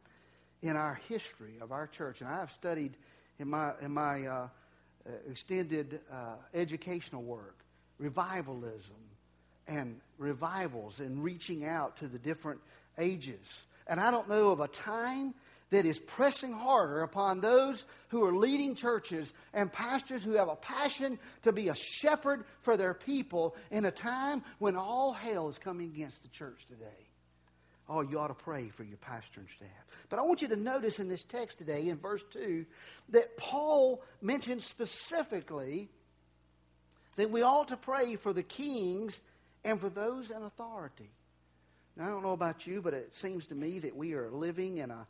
in 0.61 0.75
our 0.75 0.99
history 1.09 1.55
of 1.59 1.71
our 1.71 1.87
church, 1.87 2.21
and 2.21 2.29
I've 2.29 2.51
studied 2.51 2.95
in 3.39 3.47
my, 3.49 3.71
in 3.81 3.91
my 3.91 4.27
uh, 4.27 4.47
extended 5.27 5.99
uh, 6.11 6.35
educational 6.53 7.23
work 7.23 7.55
revivalism 7.97 8.95
and 9.67 9.99
revivals 10.17 10.99
and 10.99 11.23
reaching 11.23 11.65
out 11.65 11.97
to 11.97 12.07
the 12.07 12.17
different 12.17 12.59
ages. 12.97 13.61
And 13.85 13.99
I 13.99 14.09
don't 14.09 14.27
know 14.27 14.49
of 14.49 14.59
a 14.59 14.67
time 14.67 15.35
that 15.71 15.85
is 15.85 15.97
pressing 15.97 16.53
harder 16.53 17.01
upon 17.01 17.39
those 17.39 17.83
who 18.09 18.23
are 18.23 18.35
leading 18.35 18.75
churches 18.75 19.33
and 19.53 19.71
pastors 19.71 20.21
who 20.21 20.33
have 20.33 20.49
a 20.49 20.55
passion 20.55 21.17
to 21.43 21.51
be 21.51 21.69
a 21.69 21.75
shepherd 21.75 22.43
for 22.59 22.77
their 22.77 22.93
people 22.93 23.55
in 23.71 23.85
a 23.85 23.91
time 23.91 24.43
when 24.59 24.75
all 24.75 25.13
hell 25.13 25.49
is 25.49 25.57
coming 25.57 25.87
against 25.87 26.21
the 26.21 26.29
church 26.29 26.65
today. 26.67 27.07
Oh, 27.89 28.01
you 28.01 28.19
ought 28.19 28.27
to 28.27 28.33
pray 28.33 28.69
for 28.69 28.83
your 28.83 28.97
pastor 28.97 29.39
and 29.39 29.49
staff. 29.57 29.69
But 30.09 30.19
I 30.19 30.21
want 30.21 30.41
you 30.41 30.49
to 30.49 30.55
notice 30.55 30.99
in 30.99 31.09
this 31.09 31.23
text 31.23 31.57
today, 31.57 31.87
in 31.87 31.97
verse 31.97 32.23
2, 32.31 32.65
that 33.09 33.37
Paul 33.37 34.01
mentions 34.21 34.65
specifically 34.65 35.89
that 37.15 37.31
we 37.31 37.41
ought 37.41 37.69
to 37.69 37.77
pray 37.77 38.17
for 38.17 38.33
the 38.33 38.43
kings 38.43 39.19
and 39.63 39.79
for 39.79 39.89
those 39.89 40.31
in 40.31 40.41
authority. 40.43 41.09
Now, 41.97 42.05
I 42.05 42.09
don't 42.09 42.23
know 42.23 42.31
about 42.31 42.65
you, 42.65 42.81
but 42.81 42.93
it 42.93 43.15
seems 43.15 43.47
to 43.47 43.55
me 43.55 43.79
that 43.79 43.95
we 43.95 44.13
are 44.13 44.29
living 44.29 44.77
in 44.77 44.91
a 44.91 45.05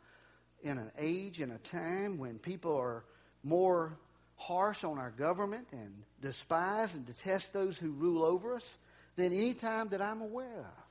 in 0.62 0.78
an 0.78 0.90
age 0.98 1.40
and 1.40 1.52
a 1.52 1.58
time 1.58 2.18
when 2.18 2.38
people 2.38 2.76
are 2.76 3.04
more 3.42 3.96
harsh 4.36 4.84
on 4.84 4.98
our 4.98 5.10
government 5.10 5.68
and 5.72 5.92
despise 6.20 6.94
and 6.94 7.06
detest 7.06 7.52
those 7.52 7.78
who 7.78 7.90
rule 7.90 8.24
over 8.24 8.54
us 8.54 8.78
than 9.16 9.32
any 9.32 9.54
time 9.54 9.88
that 9.88 10.00
I'm 10.00 10.20
aware 10.20 10.60
of. 10.60 10.84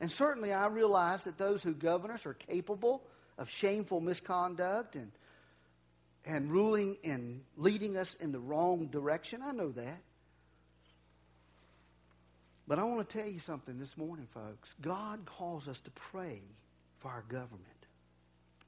And 0.00 0.10
certainly 0.10 0.52
I 0.52 0.66
realize 0.66 1.24
that 1.24 1.38
those 1.38 1.62
who 1.62 1.74
govern 1.74 2.10
us 2.10 2.26
are 2.26 2.34
capable 2.34 3.02
of 3.38 3.50
shameful 3.50 4.00
misconduct 4.00 4.96
and, 4.96 5.12
and 6.24 6.50
ruling 6.50 6.96
and 7.04 7.42
leading 7.56 7.96
us 7.96 8.14
in 8.16 8.32
the 8.32 8.38
wrong 8.38 8.86
direction. 8.86 9.40
I 9.42 9.52
know 9.52 9.70
that. 9.70 10.00
But 12.66 12.78
I 12.78 12.84
want 12.84 13.08
to 13.08 13.18
tell 13.18 13.28
you 13.28 13.40
something 13.40 13.78
this 13.78 13.96
morning, 13.96 14.28
folks. 14.32 14.74
God 14.80 15.20
calls 15.26 15.68
us 15.68 15.80
to 15.80 15.90
pray 15.90 16.40
for 16.98 17.08
our 17.08 17.24
government 17.28 17.79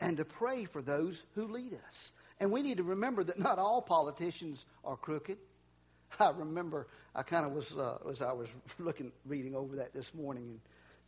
and 0.02 0.16
to 0.16 0.24
pray 0.24 0.64
for 0.64 0.82
those 0.82 1.24
who 1.34 1.46
lead 1.46 1.78
us. 1.86 2.12
And 2.40 2.50
we 2.50 2.62
need 2.62 2.78
to 2.78 2.82
remember 2.82 3.22
that 3.24 3.38
not 3.38 3.58
all 3.58 3.80
politicians 3.80 4.64
are 4.84 4.96
crooked. 4.96 5.38
I 6.18 6.30
remember 6.30 6.88
I 7.14 7.22
kind 7.22 7.46
of 7.46 7.52
was, 7.52 7.72
uh, 7.72 7.98
as 8.10 8.20
I 8.20 8.32
was 8.32 8.48
looking, 8.78 9.12
reading 9.24 9.54
over 9.54 9.76
that 9.76 9.94
this 9.94 10.12
morning, 10.12 10.60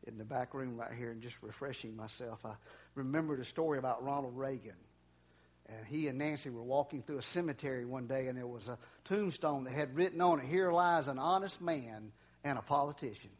in 0.06 0.18
the 0.18 0.24
back 0.24 0.54
room 0.54 0.76
right 0.76 0.92
here 0.92 1.10
and 1.10 1.22
just 1.22 1.36
refreshing 1.42 1.96
myself, 1.96 2.44
I 2.44 2.54
remembered 2.94 3.40
a 3.40 3.44
story 3.44 3.78
about 3.78 4.04
Ronald 4.04 4.36
Reagan. 4.36 4.76
And 5.66 5.86
he 5.86 6.08
and 6.08 6.18
Nancy 6.18 6.50
were 6.50 6.62
walking 6.62 7.02
through 7.02 7.18
a 7.18 7.22
cemetery 7.22 7.86
one 7.86 8.06
day, 8.06 8.28
and 8.28 8.36
there 8.36 8.46
was 8.46 8.68
a 8.68 8.78
tombstone 9.04 9.64
that 9.64 9.72
had 9.72 9.96
written 9.96 10.20
on 10.20 10.40
it, 10.40 10.46
Here 10.46 10.70
lies 10.70 11.08
an 11.08 11.18
honest 11.18 11.60
man 11.60 12.12
and 12.44 12.58
a 12.58 12.62
politician. 12.62 13.30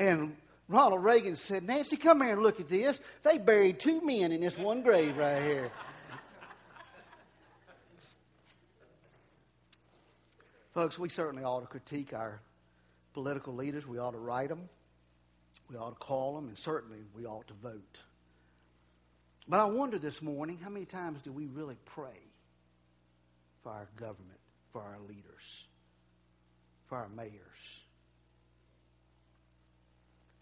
And 0.00 0.36
Ronald 0.68 1.04
Reagan 1.04 1.36
said, 1.36 1.64
Nancy, 1.64 1.96
come 1.96 2.22
here 2.22 2.32
and 2.32 2.42
look 2.42 2.58
at 2.58 2.68
this. 2.68 2.98
They 3.22 3.38
buried 3.38 3.78
two 3.78 4.00
men 4.00 4.32
in 4.32 4.40
this 4.40 4.56
one 4.56 4.82
grave 4.82 5.16
right 5.16 5.42
here. 5.42 5.70
Folks, 10.72 10.98
we 10.98 11.08
certainly 11.08 11.44
ought 11.44 11.60
to 11.60 11.66
critique 11.66 12.14
our 12.14 12.40
political 13.12 13.54
leaders. 13.54 13.86
We 13.86 13.98
ought 13.98 14.12
to 14.12 14.18
write 14.18 14.48
them. 14.48 14.68
We 15.70 15.76
ought 15.76 15.90
to 15.90 16.04
call 16.04 16.34
them. 16.34 16.48
And 16.48 16.58
certainly 16.58 16.98
we 17.14 17.26
ought 17.26 17.46
to 17.48 17.54
vote. 17.54 17.98
But 19.46 19.60
I 19.60 19.64
wonder 19.66 19.98
this 19.98 20.22
morning 20.22 20.58
how 20.62 20.70
many 20.70 20.86
times 20.86 21.20
do 21.20 21.30
we 21.30 21.46
really 21.46 21.76
pray 21.84 22.18
for 23.62 23.70
our 23.70 23.88
government, 23.96 24.40
for 24.72 24.80
our 24.80 24.98
leaders, 25.06 25.66
for 26.88 26.96
our 26.96 27.08
mayors? 27.10 27.83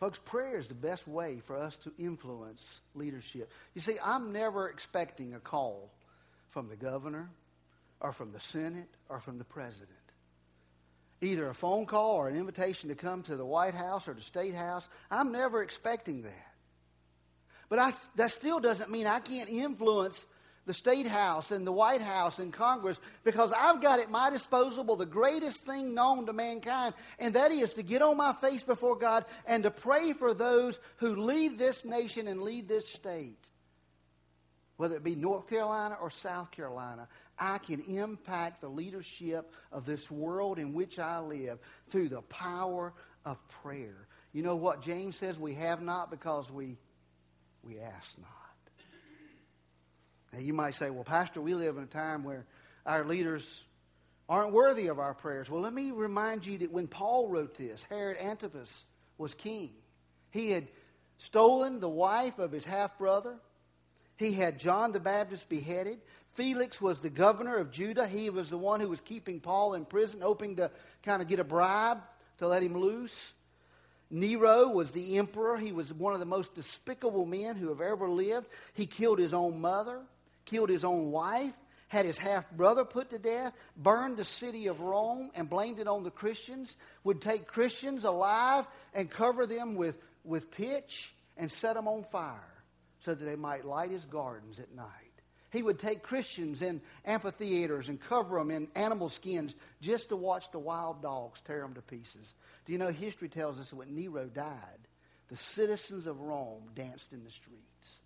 Folks, 0.02 0.18
prayer 0.18 0.58
is 0.58 0.66
the 0.66 0.74
best 0.74 1.06
way 1.06 1.38
for 1.46 1.56
us 1.56 1.76
to 1.76 1.92
influence 1.96 2.80
leadership. 2.96 3.52
You 3.72 3.80
see, 3.80 3.94
I'm 4.04 4.32
never 4.32 4.68
expecting 4.68 5.32
a 5.34 5.38
call 5.38 5.92
from 6.50 6.68
the 6.68 6.74
governor 6.74 7.30
or 8.00 8.10
from 8.10 8.32
the 8.32 8.40
Senate 8.40 8.88
or 9.08 9.20
from 9.20 9.38
the 9.38 9.44
president. 9.44 9.90
Either 11.20 11.48
a 11.48 11.54
phone 11.54 11.86
call 11.86 12.16
or 12.16 12.26
an 12.26 12.36
invitation 12.36 12.88
to 12.88 12.96
come 12.96 13.22
to 13.22 13.36
the 13.36 13.46
White 13.46 13.76
House 13.76 14.08
or 14.08 14.14
the 14.14 14.22
State 14.22 14.56
House. 14.56 14.88
I'm 15.08 15.30
never 15.30 15.62
expecting 15.62 16.22
that. 16.22 16.52
But 17.68 17.78
I, 17.78 17.92
that 18.16 18.32
still 18.32 18.58
doesn't 18.58 18.90
mean 18.90 19.06
I 19.06 19.20
can't 19.20 19.48
influence 19.48 20.26
the 20.64 20.74
State 20.74 21.06
House 21.06 21.50
and 21.50 21.66
the 21.66 21.72
White 21.72 22.02
House 22.02 22.38
and 22.38 22.52
Congress 22.52 22.98
because 23.24 23.52
I've 23.52 23.82
got 23.82 23.98
at 23.98 24.10
my 24.10 24.30
disposal 24.30 24.96
the 24.96 25.06
greatest 25.06 25.64
thing 25.64 25.94
known 25.94 26.26
to 26.26 26.32
mankind, 26.32 26.94
and 27.18 27.34
that 27.34 27.50
is 27.50 27.74
to 27.74 27.82
get 27.82 28.02
on 28.02 28.16
my 28.16 28.32
face 28.34 28.62
before 28.62 28.96
God 28.96 29.24
and 29.46 29.64
to 29.64 29.70
pray 29.70 30.12
for 30.12 30.34
those 30.34 30.78
who 30.96 31.16
lead 31.16 31.58
this 31.58 31.84
nation 31.84 32.28
and 32.28 32.42
lead 32.42 32.68
this 32.68 32.88
state. 32.88 33.38
Whether 34.76 34.96
it 34.96 35.04
be 35.04 35.14
North 35.14 35.48
Carolina 35.48 35.96
or 36.00 36.10
South 36.10 36.50
Carolina, 36.50 37.08
I 37.38 37.58
can 37.58 37.80
impact 37.80 38.60
the 38.60 38.68
leadership 38.68 39.52
of 39.70 39.84
this 39.84 40.10
world 40.10 40.58
in 40.58 40.72
which 40.72 40.98
I 40.98 41.18
live 41.20 41.58
through 41.90 42.08
the 42.08 42.22
power 42.22 42.92
of 43.24 43.36
prayer. 43.62 44.06
You 44.32 44.42
know 44.42 44.56
what 44.56 44.82
James 44.82 45.16
says? 45.16 45.38
We 45.38 45.54
have 45.54 45.82
not 45.82 46.10
because 46.10 46.50
we, 46.50 46.78
we 47.62 47.78
ask 47.80 48.18
not. 48.18 48.41
Now, 50.32 50.40
you 50.40 50.54
might 50.54 50.74
say, 50.74 50.90
well, 50.90 51.04
Pastor, 51.04 51.40
we 51.40 51.54
live 51.54 51.76
in 51.76 51.82
a 51.82 51.86
time 51.86 52.24
where 52.24 52.46
our 52.86 53.04
leaders 53.04 53.64
aren't 54.28 54.52
worthy 54.52 54.86
of 54.86 54.98
our 54.98 55.14
prayers. 55.14 55.50
Well, 55.50 55.60
let 55.60 55.74
me 55.74 55.90
remind 55.90 56.46
you 56.46 56.58
that 56.58 56.72
when 56.72 56.86
Paul 56.86 57.28
wrote 57.28 57.56
this, 57.56 57.82
Herod 57.90 58.16
Antipas 58.18 58.84
was 59.18 59.34
king. 59.34 59.70
He 60.30 60.50
had 60.50 60.66
stolen 61.18 61.80
the 61.80 61.88
wife 61.88 62.38
of 62.38 62.50
his 62.50 62.64
half 62.64 62.96
brother. 62.96 63.36
He 64.16 64.32
had 64.32 64.58
John 64.58 64.92
the 64.92 65.00
Baptist 65.00 65.48
beheaded. 65.48 66.00
Felix 66.32 66.80
was 66.80 67.00
the 67.00 67.10
governor 67.10 67.56
of 67.56 67.70
Judah. 67.70 68.06
He 68.06 68.30
was 68.30 68.48
the 68.48 68.56
one 68.56 68.80
who 68.80 68.88
was 68.88 69.02
keeping 69.02 69.38
Paul 69.38 69.74
in 69.74 69.84
prison, 69.84 70.22
hoping 70.22 70.56
to 70.56 70.70
kind 71.02 71.20
of 71.20 71.28
get 71.28 71.40
a 71.40 71.44
bribe 71.44 71.98
to 72.38 72.48
let 72.48 72.62
him 72.62 72.78
loose. 72.78 73.34
Nero 74.10 74.68
was 74.68 74.92
the 74.92 75.18
emperor. 75.18 75.58
He 75.58 75.72
was 75.72 75.92
one 75.92 76.14
of 76.14 76.20
the 76.20 76.26
most 76.26 76.54
despicable 76.54 77.26
men 77.26 77.56
who 77.56 77.68
have 77.68 77.82
ever 77.82 78.08
lived. 78.08 78.46
He 78.72 78.86
killed 78.86 79.18
his 79.18 79.34
own 79.34 79.60
mother 79.60 80.00
killed 80.44 80.70
his 80.70 80.84
own 80.84 81.10
wife, 81.10 81.54
had 81.88 82.06
his 82.06 82.18
half 82.18 82.50
brother 82.50 82.84
put 82.84 83.10
to 83.10 83.18
death, 83.18 83.54
burned 83.76 84.16
the 84.16 84.24
city 84.24 84.66
of 84.66 84.80
Rome 84.80 85.30
and 85.34 85.50
blamed 85.50 85.78
it 85.78 85.86
on 85.86 86.04
the 86.04 86.10
Christians, 86.10 86.76
would 87.04 87.20
take 87.20 87.46
Christians 87.46 88.04
alive 88.04 88.66
and 88.94 89.10
cover 89.10 89.46
them 89.46 89.74
with, 89.74 89.98
with 90.24 90.50
pitch 90.50 91.14
and 91.36 91.50
set 91.50 91.74
them 91.74 91.88
on 91.88 92.04
fire 92.04 92.40
so 93.00 93.14
that 93.14 93.24
they 93.24 93.36
might 93.36 93.64
light 93.64 93.90
his 93.90 94.04
gardens 94.06 94.58
at 94.58 94.74
night. 94.74 94.86
He 95.50 95.62
would 95.62 95.78
take 95.78 96.02
Christians 96.02 96.62
in 96.62 96.80
amphitheaters 97.04 97.90
and 97.90 98.00
cover 98.00 98.38
them 98.38 98.50
in 98.50 98.68
animal 98.74 99.10
skins 99.10 99.54
just 99.82 100.08
to 100.08 100.16
watch 100.16 100.50
the 100.50 100.58
wild 100.58 101.02
dogs 101.02 101.42
tear 101.42 101.60
them 101.60 101.74
to 101.74 101.82
pieces. 101.82 102.32
Do 102.64 102.72
you 102.72 102.78
know 102.78 102.88
history 102.88 103.28
tells 103.28 103.60
us 103.60 103.68
that 103.68 103.76
when 103.76 103.94
Nero 103.94 104.30
died, 104.32 104.88
the 105.28 105.36
citizens 105.36 106.06
of 106.06 106.20
Rome 106.20 106.70
danced 106.74 107.12
in 107.12 107.22
the 107.22 107.30
streets. 107.30 107.98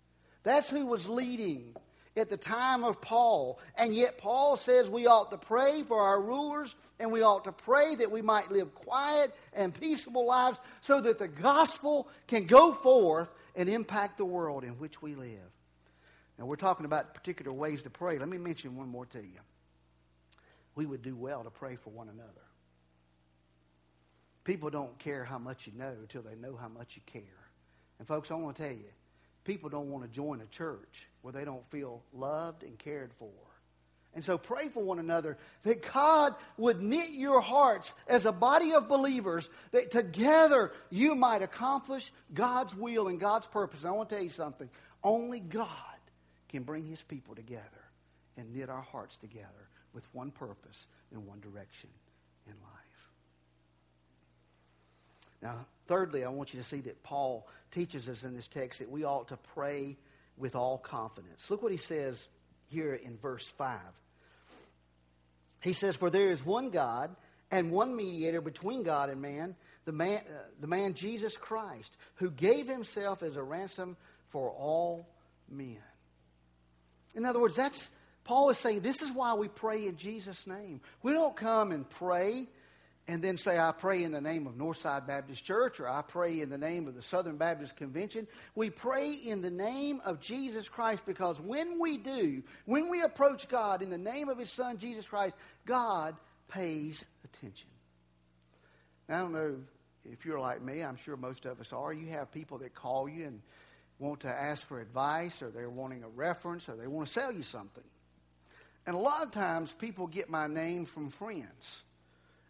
That's 0.43 0.69
who 0.69 0.85
was 0.85 1.07
leading 1.07 1.75
at 2.17 2.29
the 2.29 2.37
time 2.37 2.83
of 2.83 2.99
Paul. 3.01 3.59
And 3.75 3.95
yet, 3.95 4.17
Paul 4.17 4.57
says 4.57 4.89
we 4.89 5.07
ought 5.07 5.31
to 5.31 5.37
pray 5.37 5.83
for 5.83 5.99
our 6.01 6.21
rulers 6.21 6.75
and 6.99 7.11
we 7.11 7.21
ought 7.21 7.43
to 7.45 7.51
pray 7.51 7.95
that 7.95 8.11
we 8.11 8.21
might 8.21 8.51
live 8.51 8.73
quiet 8.73 9.31
and 9.53 9.73
peaceable 9.73 10.25
lives 10.25 10.59
so 10.81 10.99
that 11.01 11.19
the 11.19 11.27
gospel 11.27 12.07
can 12.27 12.45
go 12.45 12.73
forth 12.73 13.29
and 13.55 13.69
impact 13.69 14.17
the 14.17 14.25
world 14.25 14.63
in 14.63 14.71
which 14.79 15.01
we 15.01 15.15
live. 15.15 15.51
Now, 16.37 16.45
we're 16.45 16.55
talking 16.55 16.85
about 16.85 17.13
particular 17.13 17.51
ways 17.51 17.81
to 17.83 17.89
pray. 17.89 18.19
Let 18.19 18.29
me 18.29 18.37
mention 18.37 18.75
one 18.75 18.89
more 18.89 19.07
to 19.07 19.19
you. 19.19 19.39
We 20.75 20.85
would 20.85 21.01
do 21.01 21.15
well 21.15 21.43
to 21.43 21.49
pray 21.49 21.75
for 21.75 21.89
one 21.89 22.09
another. 22.09 22.31
People 24.43 24.69
don't 24.69 24.97
care 24.99 25.25
how 25.25 25.39
much 25.39 25.65
you 25.65 25.73
know 25.75 25.93
until 25.99 26.21
they 26.21 26.35
know 26.35 26.55
how 26.55 26.67
much 26.67 26.95
you 26.95 27.01
care. 27.05 27.23
And, 27.97 28.07
folks, 28.07 28.29
I 28.29 28.35
want 28.35 28.55
to 28.57 28.63
tell 28.63 28.71
you, 28.71 28.85
people 29.47 29.69
don't 29.69 29.89
want 29.89 30.03
to 30.03 30.09
join 30.09 30.41
a 30.41 30.45
church 30.45 31.07
where 31.21 31.31
they 31.31 31.45
don't 31.45 31.67
feel 31.71 32.03
loved 32.13 32.61
and 32.61 32.77
cared 32.77 33.11
for. 33.17 33.31
And 34.13 34.23
so 34.23 34.37
pray 34.37 34.67
for 34.69 34.83
one 34.83 34.99
another 34.99 35.37
that 35.63 35.93
God 35.93 36.35
would 36.57 36.81
knit 36.81 37.11
your 37.11 37.39
hearts 37.39 37.93
as 38.07 38.25
a 38.25 38.31
body 38.31 38.73
of 38.73 38.87
believers 38.87 39.49
that 39.71 39.91
together 39.91 40.71
you 40.89 41.15
might 41.15 41.41
accomplish 41.41 42.11
God's 42.33 42.75
will 42.75 43.07
and 43.07 43.19
God's 43.19 43.47
purpose. 43.47 43.81
And 43.81 43.89
I 43.89 43.93
want 43.93 44.09
to 44.09 44.15
tell 44.15 44.23
you 44.23 44.29
something. 44.29 44.69
Only 45.03 45.39
God 45.39 45.67
can 46.49 46.63
bring 46.63 46.85
his 46.85 47.01
people 47.01 47.35
together 47.35 47.63
and 48.37 48.53
knit 48.53 48.69
our 48.69 48.81
hearts 48.81 49.17
together 49.17 49.47
with 49.93 50.03
one 50.13 50.31
purpose 50.31 50.87
and 51.11 51.25
one 51.25 51.39
direction 51.39 51.89
in 52.47 52.53
life. 52.53 53.09
Now, 55.41 55.65
thirdly, 55.87 56.23
I 56.23 56.29
want 56.29 56.53
you 56.53 56.61
to 56.61 56.67
see 56.67 56.81
that 56.81 57.03
Paul 57.03 57.47
teaches 57.71 58.07
us 58.07 58.23
in 58.23 58.35
this 58.35 58.47
text 58.47 58.79
that 58.79 58.89
we 58.89 59.03
ought 59.03 59.29
to 59.29 59.37
pray 59.55 59.97
with 60.37 60.55
all 60.55 60.77
confidence. 60.77 61.49
Look 61.49 61.63
what 61.63 61.71
he 61.71 61.77
says 61.77 62.27
here 62.67 62.93
in 62.93 63.17
verse 63.17 63.47
5. 63.47 63.79
He 65.61 65.73
says, 65.73 65.95
For 65.95 66.09
there 66.09 66.31
is 66.31 66.45
one 66.45 66.69
God 66.69 67.15
and 67.51 67.71
one 67.71 67.95
mediator 67.95 68.41
between 68.41 68.83
God 68.83 69.09
and 69.09 69.21
man, 69.21 69.55
the 69.85 69.91
man, 69.91 70.19
uh, 70.19 70.43
the 70.59 70.67
man 70.67 70.93
Jesus 70.93 71.35
Christ, 71.35 71.97
who 72.15 72.29
gave 72.29 72.67
himself 72.67 73.23
as 73.23 73.35
a 73.35 73.43
ransom 73.43 73.97
for 74.29 74.49
all 74.51 75.07
men. 75.49 75.77
In 77.15 77.25
other 77.25 77.39
words, 77.39 77.55
that's 77.55 77.89
Paul 78.23 78.49
is 78.49 78.57
saying 78.57 78.81
this 78.81 79.01
is 79.01 79.11
why 79.11 79.33
we 79.33 79.47
pray 79.47 79.87
in 79.87 79.95
Jesus' 79.95 80.45
name. 80.45 80.81
We 81.01 81.13
don't 81.13 81.35
come 81.35 81.71
and 81.71 81.89
pray 81.89 82.47
and 83.07 83.21
then 83.21 83.37
say, 83.37 83.57
I 83.57 83.71
pray 83.71 84.03
in 84.03 84.11
the 84.11 84.19
name 84.19 84.47
of 84.47 84.55
Northside 84.55 85.07
Baptist 85.07 85.45
Church 85.45 85.79
or 85.79 85.87
I 85.87 86.01
pray 86.01 86.41
in 86.41 86.49
the 86.49 86.57
name 86.57 86.87
of 86.87 86.95
the 86.95 87.01
Southern 87.01 87.37
Baptist 87.37 87.77
Convention. 87.77 88.27
We 88.53 88.69
pray 88.69 89.13
in 89.13 89.41
the 89.41 89.49
name 89.49 90.01
of 90.03 90.19
Jesus 90.19 90.67
Christ 90.67 91.03
because 91.05 91.39
when 91.39 91.79
we 91.79 91.97
do, 91.97 92.43
when 92.65 92.89
we 92.89 93.01
approach 93.01 93.47
God 93.47 93.81
in 93.81 93.89
the 93.89 93.97
name 93.97 94.27
of 94.27 94.37
His 94.37 94.51
Son, 94.51 94.77
Jesus 94.77 95.05
Christ, 95.05 95.35
God 95.65 96.15
pays 96.49 97.05
attention. 97.23 97.69
Now, 99.07 99.17
I 99.17 99.21
don't 99.21 99.33
know 99.33 99.55
if 100.03 100.25
you're 100.25 100.39
like 100.39 100.61
me, 100.61 100.83
I'm 100.83 100.97
sure 100.97 101.15
most 101.15 101.45
of 101.45 101.61
us 101.61 101.71
are. 101.71 101.93
You 101.93 102.07
have 102.07 102.31
people 102.31 102.57
that 102.59 102.75
call 102.75 103.07
you 103.07 103.25
and 103.25 103.41
want 103.99 104.21
to 104.21 104.27
ask 104.27 104.65
for 104.65 104.81
advice 104.81 105.41
or 105.41 105.49
they're 105.49 105.69
wanting 105.69 106.03
a 106.03 106.09
reference 106.09 106.67
or 106.67 106.75
they 106.75 106.87
want 106.87 107.07
to 107.07 107.13
sell 107.13 107.31
you 107.31 107.43
something. 107.43 107.83
And 108.85 108.95
a 108.95 108.99
lot 108.99 109.23
of 109.23 109.31
times 109.31 109.71
people 109.71 110.07
get 110.07 110.29
my 110.29 110.47
name 110.47 110.85
from 110.85 111.09
friends. 111.09 111.81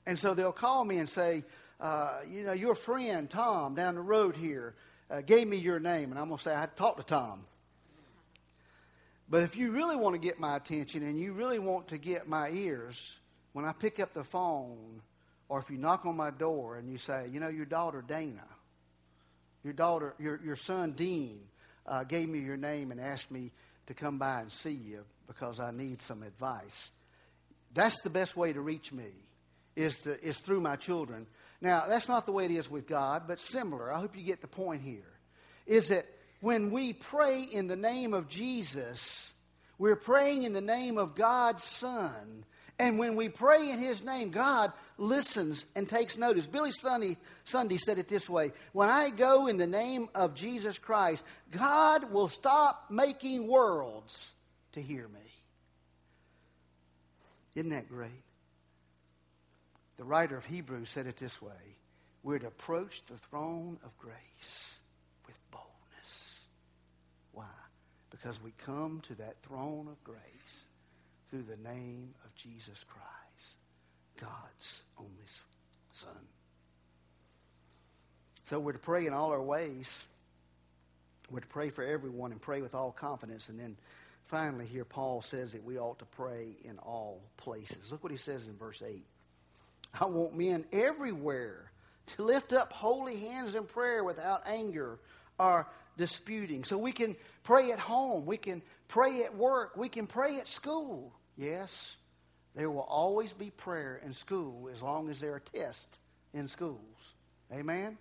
And 0.07 0.17
so 0.17 0.33
they'll 0.33 0.53
call 0.53 0.85
me 0.85 0.99
and 0.99 1.09
say, 1.09 1.43
uh, 1.81 2.19
you 2.31 2.43
know, 2.43 2.53
your 2.53 2.75
friend 2.75 3.29
Tom 3.29 3.75
down 3.75 3.95
the 3.95 4.01
road 4.01 4.37
here 4.37 4.73
uh, 5.11 5.19
gave 5.19 5.45
me 5.49 5.57
your 5.57 5.81
name. 5.81 6.11
And 6.11 6.19
I'm 6.19 6.29
going 6.29 6.37
to 6.37 6.43
say, 6.43 6.55
I 6.55 6.65
talked 6.65 6.99
to 6.99 7.03
Tom. 7.03 7.45
But 9.29 9.43
if 9.43 9.57
you 9.57 9.71
really 9.71 9.97
want 9.97 10.15
to 10.15 10.21
get 10.21 10.39
my 10.39 10.55
attention 10.55 11.03
and 11.03 11.19
you 11.19 11.33
really 11.33 11.59
want 11.59 11.89
to 11.89 11.97
get 11.97 12.25
my 12.25 12.49
ears, 12.49 13.19
when 13.51 13.65
I 13.65 13.73
pick 13.73 13.99
up 13.99 14.13
the 14.13 14.23
phone 14.23 15.01
or 15.49 15.59
if 15.59 15.69
you 15.69 15.77
knock 15.77 16.05
on 16.05 16.15
my 16.15 16.31
door 16.31 16.77
and 16.77 16.89
you 16.89 16.97
say, 16.97 17.27
you 17.29 17.41
know, 17.41 17.49
your 17.49 17.65
daughter 17.65 18.01
Dana, 18.01 18.45
your 19.61 19.73
daughter, 19.73 20.15
your, 20.19 20.39
your 20.41 20.55
son 20.55 20.93
Dean 20.93 21.41
uh, 21.85 22.05
gave 22.05 22.29
me 22.29 22.39
your 22.39 22.55
name 22.55 22.91
and 22.91 23.01
asked 23.01 23.29
me 23.29 23.51
to 23.87 23.93
come 23.93 24.17
by 24.19 24.39
and 24.39 24.49
see 24.49 24.71
you 24.71 25.03
because 25.27 25.59
I 25.59 25.71
need 25.71 26.01
some 26.01 26.23
advice. 26.23 26.91
That's 27.73 28.01
the 28.03 28.09
best 28.09 28.37
way 28.37 28.53
to 28.53 28.61
reach 28.61 28.93
me 28.93 29.11
is, 29.77 30.05
is 30.07 30.39
through 30.39 30.59
my 30.59 30.75
children. 30.75 31.27
Now, 31.61 31.85
that's 31.87 32.07
not 32.07 32.25
the 32.25 32.31
way 32.31 32.45
it 32.45 32.51
is 32.51 32.69
with 32.69 32.87
God, 32.87 33.23
but 33.27 33.39
similar. 33.39 33.93
I 33.93 33.99
hope 33.99 34.17
you 34.17 34.23
get 34.23 34.41
the 34.41 34.47
point 34.47 34.81
here. 34.81 35.05
Is 35.65 35.89
that 35.89 36.05
when 36.41 36.71
we 36.71 36.93
pray 36.93 37.43
in 37.43 37.67
the 37.67 37.75
name 37.75 38.13
of 38.13 38.27
Jesus, 38.27 39.31
we're 39.77 39.95
praying 39.95 40.43
in 40.43 40.53
the 40.53 40.61
name 40.61 40.97
of 40.97 41.15
God's 41.15 41.63
Son. 41.63 42.43
And 42.79 42.97
when 42.97 43.15
we 43.15 43.29
pray 43.29 43.69
in 43.69 43.79
His 43.79 44.03
name, 44.03 44.31
God 44.31 44.71
listens 44.97 45.65
and 45.75 45.87
takes 45.87 46.17
notice. 46.17 46.47
Billy 46.47 46.71
Sunday, 46.71 47.17
Sunday 47.43 47.77
said 47.77 47.97
it 47.97 48.07
this 48.07 48.27
way 48.29 48.53
When 48.73 48.89
I 48.89 49.11
go 49.11 49.47
in 49.47 49.57
the 49.57 49.67
name 49.67 50.09
of 50.15 50.33
Jesus 50.33 50.79
Christ, 50.79 51.23
God 51.51 52.11
will 52.11 52.29
stop 52.29 52.85
making 52.89 53.47
worlds 53.47 54.31
to 54.73 54.81
hear 54.81 55.07
me. 55.07 55.19
Isn't 57.55 57.71
that 57.71 57.89
great? 57.89 58.26
The 59.97 60.03
writer 60.03 60.37
of 60.37 60.45
Hebrews 60.45 60.89
said 60.89 61.07
it 61.07 61.17
this 61.17 61.41
way 61.41 61.77
We're 62.23 62.39
to 62.39 62.47
approach 62.47 63.03
the 63.05 63.17
throne 63.29 63.79
of 63.83 63.97
grace 63.97 64.73
with 65.25 65.35
boldness. 65.51 66.39
Why? 67.33 67.45
Because 68.11 68.41
we 68.41 68.53
come 68.65 69.01
to 69.07 69.15
that 69.15 69.41
throne 69.43 69.87
of 69.87 70.03
grace 70.03 70.17
through 71.29 71.43
the 71.43 71.69
name 71.69 72.13
of 72.23 72.33
Jesus 72.35 72.83
Christ, 72.87 73.55
God's 74.19 74.81
only 74.97 75.11
Son. 75.91 76.27
So 78.49 78.59
we're 78.59 78.73
to 78.73 78.79
pray 78.79 79.07
in 79.07 79.13
all 79.13 79.31
our 79.31 79.41
ways. 79.41 80.05
We're 81.29 81.41
to 81.41 81.47
pray 81.47 81.69
for 81.69 81.83
everyone 81.83 82.31
and 82.31 82.39
pray 82.39 82.61
with 82.61 82.75
all 82.75 82.91
confidence. 82.91 83.49
And 83.49 83.59
then 83.59 83.75
finally, 84.25 84.65
here 84.65 84.85
Paul 84.85 85.21
says 85.21 85.51
that 85.51 85.63
we 85.63 85.77
ought 85.77 85.99
to 85.99 86.05
pray 86.05 86.55
in 86.63 86.77
all 86.77 87.21
places. 87.35 87.91
Look 87.91 88.03
what 88.03 88.11
he 88.11 88.17
says 88.17 88.47
in 88.47 88.55
verse 88.55 88.81
8. 88.85 89.05
I 89.93 90.05
want 90.05 90.37
men 90.37 90.65
everywhere 90.71 91.71
to 92.07 92.23
lift 92.23 92.53
up 92.53 92.71
holy 92.71 93.17
hands 93.17 93.55
in 93.55 93.65
prayer 93.65 94.03
without 94.03 94.43
anger 94.45 94.99
or 95.39 95.67
disputing. 95.97 96.63
So 96.63 96.77
we 96.77 96.91
can 96.91 97.15
pray 97.43 97.71
at 97.71 97.79
home, 97.79 98.25
we 98.25 98.37
can 98.37 98.61
pray 98.87 99.23
at 99.23 99.35
work, 99.35 99.75
we 99.75 99.89
can 99.89 100.07
pray 100.07 100.37
at 100.37 100.47
school. 100.47 101.11
Yes, 101.35 101.95
there 102.55 102.69
will 102.69 102.81
always 102.81 103.33
be 103.33 103.51
prayer 103.51 104.01
in 104.03 104.13
school 104.13 104.69
as 104.73 104.81
long 104.81 105.09
as 105.09 105.19
there 105.19 105.33
are 105.33 105.39
tests 105.39 105.99
in 106.33 106.47
schools. 106.47 106.79
Amen? 107.51 107.97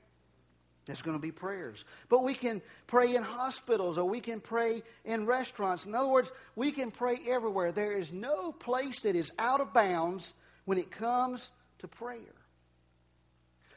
There's 0.86 1.02
going 1.02 1.16
to 1.16 1.22
be 1.22 1.32
prayers. 1.32 1.84
But 2.08 2.22
we 2.22 2.32
can 2.32 2.62
pray 2.86 3.16
in 3.16 3.22
hospitals 3.22 3.98
or 3.98 4.08
we 4.08 4.20
can 4.20 4.40
pray 4.40 4.82
in 5.04 5.26
restaurants. 5.26 5.84
In 5.84 5.94
other 5.94 6.08
words, 6.08 6.30
we 6.54 6.70
can 6.70 6.92
pray 6.92 7.18
everywhere. 7.28 7.72
There 7.72 7.98
is 7.98 8.12
no 8.12 8.52
place 8.52 9.00
that 9.00 9.16
is 9.16 9.32
out 9.38 9.60
of 9.60 9.74
bounds 9.74 10.32
when 10.64 10.78
it 10.78 10.92
comes 10.92 11.50
to 11.86 11.96
prayer. 11.96 12.34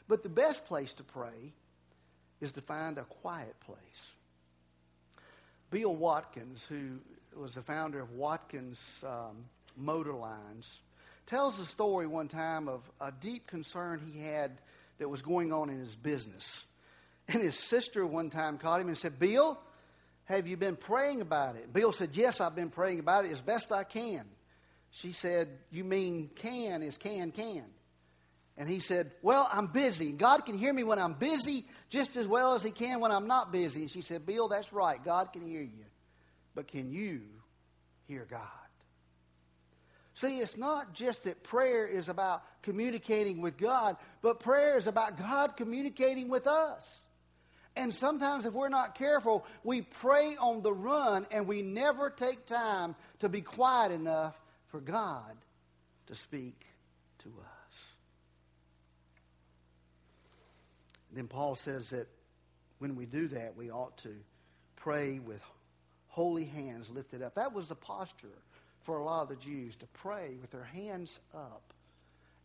But 0.08 0.24
the 0.24 0.30
best 0.30 0.66
place 0.66 0.94
to 0.96 1.04
pray 1.04 1.54
is 2.42 2.54
to 2.54 2.62
find 2.62 2.98
a 2.98 3.04
quiet 3.04 3.56
place. 3.66 4.14
Bill 5.70 5.96
Watkins, 5.96 6.66
who 6.68 7.00
was 7.40 7.54
the 7.54 7.62
founder 7.62 8.00
of 8.00 8.12
Watkins 8.12 8.80
um, 9.06 9.46
Motor 9.78 10.14
Lines, 10.14 10.82
tells 11.28 11.58
the 11.58 11.66
story 11.66 12.08
one 12.08 12.28
time 12.28 12.68
of 12.68 12.82
a 13.00 13.12
deep 13.12 13.46
concern 13.46 14.02
he 14.04 14.20
had 14.20 14.60
that 14.98 15.08
was 15.08 15.22
going 15.22 15.54
on 15.54 15.70
in 15.70 15.80
his 15.80 15.96
business. 15.96 16.66
And 17.28 17.44
his 17.44 17.56
sister 17.56 18.06
one 18.08 18.32
time 18.32 18.58
called 18.58 18.82
him 18.82 18.88
and 18.88 18.98
said, 18.98 19.20
Bill, 19.20 19.60
have 20.26 20.48
you 20.48 20.58
been 20.58 20.76
praying 20.76 21.22
about 21.22 21.56
it? 21.56 21.72
Bill 21.72 21.92
said, 21.92 22.10
Yes, 22.14 22.42
I've 22.42 22.56
been 22.56 22.72
praying 22.72 23.00
about 23.00 23.26
it 23.26 23.32
as 23.32 23.42
best 23.42 23.72
I 23.72 23.84
can. 23.84 24.26
She 24.90 25.12
said, 25.12 25.50
You 25.72 25.84
mean 25.84 26.32
can 26.36 26.82
is 26.82 26.98
can, 26.98 27.32
can. 27.32 27.66
And 28.60 28.68
he 28.68 28.80
said, 28.80 29.12
Well, 29.22 29.50
I'm 29.52 29.68
busy. 29.68 30.12
God 30.12 30.46
can 30.46 30.58
hear 30.58 30.74
me 30.74 30.84
when 30.84 31.00
I'm 31.00 31.14
busy 31.14 31.64
just 31.90 32.18
as 32.18 32.28
well 32.28 32.54
as 32.54 32.62
he 32.62 32.72
can 32.72 33.00
when 33.00 33.12
I'm 33.12 33.26
not 33.26 33.54
busy. 33.54 33.82
And 33.82 33.90
she 33.90 34.02
said, 34.02 34.26
Bill, 34.26 34.50
that's 34.50 34.74
right. 34.74 35.04
God 35.04 35.32
can 35.32 35.48
hear 35.48 35.62
you. 35.62 35.86
But 36.54 36.68
can 36.68 36.92
you 36.92 37.22
hear 38.06 38.28
God? 38.30 38.42
See, 40.14 40.40
it's 40.40 40.58
not 40.58 40.94
just 40.94 41.24
that 41.24 41.44
prayer 41.44 41.88
is 41.88 42.10
about 42.10 42.44
communicating 42.62 43.42
with 43.42 43.58
God, 43.58 43.96
but 44.22 44.42
prayer 44.42 44.78
is 44.78 44.88
about 44.88 45.18
God 45.18 45.56
communicating 45.56 46.28
with 46.28 46.46
us. 46.46 47.02
And 47.78 47.94
sometimes, 47.94 48.46
if 48.46 48.52
we're 48.52 48.68
not 48.68 48.96
careful, 48.96 49.46
we 49.64 49.84
pray 49.84 50.36
on 50.36 50.62
the 50.64 50.74
run 50.74 51.26
and 51.32 51.48
we 51.48 51.62
never 51.62 52.10
take 52.10 52.46
time 52.46 52.96
to 53.20 53.30
be 53.30 53.40
quiet 53.40 53.94
enough 53.94 54.38
for 54.68 54.82
God 54.82 55.38
to 56.08 56.16
speak 56.16 56.66
to 57.20 57.30
us. 57.30 57.59
Then 61.12 61.28
Paul 61.28 61.56
says 61.56 61.90
that 61.90 62.08
when 62.80 62.96
we 62.96 63.06
do 63.06 63.28
that, 63.30 63.56
we 63.56 63.72
ought 63.72 63.98
to 64.00 64.14
pray 64.76 65.20
with 65.20 65.42
holy 66.08 66.46
hands 66.46 66.90
lifted 66.90 67.22
up. 67.22 67.36
That 67.36 67.54
was 67.54 67.68
the 67.68 67.76
posture 67.76 68.28
for 68.84 68.98
a 68.98 69.04
lot 69.04 69.24
of 69.24 69.30
the 69.30 69.36
Jews 69.36 69.76
to 69.78 69.86
pray 69.88 70.38
with 70.42 70.52
their 70.52 70.64
hands 70.64 71.20
up. 71.34 71.74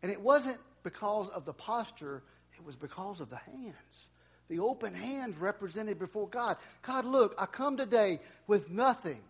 And 0.03 0.11
it 0.11 0.21
wasn't 0.21 0.59
because 0.83 1.29
of 1.29 1.45
the 1.45 1.53
posture, 1.53 2.23
it 2.57 2.65
was 2.65 2.77
because 2.77 3.21
of 3.21 3.31
the 3.31 3.37
hands. 3.37 4.09
The 4.49 4.59
open 4.59 4.95
hands 4.95 5.39
represented 5.39 5.99
before 5.99 6.29
God. 6.29 6.59
God, 6.83 7.07
look, 7.07 7.35
I 7.39 7.47
come 7.47 7.77
today 7.77 8.21
with 8.47 8.71
nothing. 8.71 9.21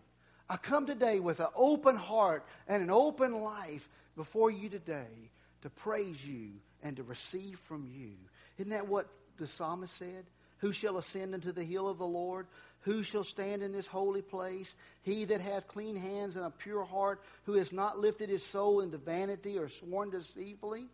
I 0.49 0.57
come 0.57 0.85
today 0.85 1.19
with 1.19 1.39
an 1.39 1.47
open 1.55 1.95
heart 1.95 2.45
and 2.67 2.83
an 2.83 2.91
open 2.91 3.41
life 3.41 3.87
before 4.17 4.51
you 4.51 4.69
today 4.69 5.31
to 5.61 5.69
praise 5.69 6.25
you 6.25 6.51
and 6.83 6.97
to 6.97 7.03
receive 7.03 7.59
from 7.59 7.87
you. 7.87 8.11
Isn't 8.57 8.71
that 8.71 8.87
what 8.87 9.07
the 9.37 9.47
psalmist 9.47 9.97
said? 9.97 10.25
Who 10.59 10.71
shall 10.71 10.97
ascend 10.97 11.33
into 11.33 11.51
the 11.51 11.63
hill 11.63 11.87
of 11.87 11.97
the 11.97 12.07
Lord? 12.07 12.47
Who 12.81 13.03
shall 13.03 13.23
stand 13.23 13.61
in 13.61 13.71
this 13.71 13.87
holy 13.87 14.21
place? 14.21 14.75
He 15.03 15.25
that 15.25 15.41
hath 15.41 15.67
clean 15.67 15.95
hands 15.95 16.35
and 16.35 16.45
a 16.45 16.49
pure 16.49 16.83
heart, 16.83 17.21
who 17.43 17.53
has 17.53 17.73
not 17.73 17.99
lifted 17.99 18.29
his 18.29 18.43
soul 18.45 18.81
into 18.81 18.97
vanity 18.97 19.57
or 19.57 19.67
sworn 19.67 20.11
deceitfully. 20.11 20.85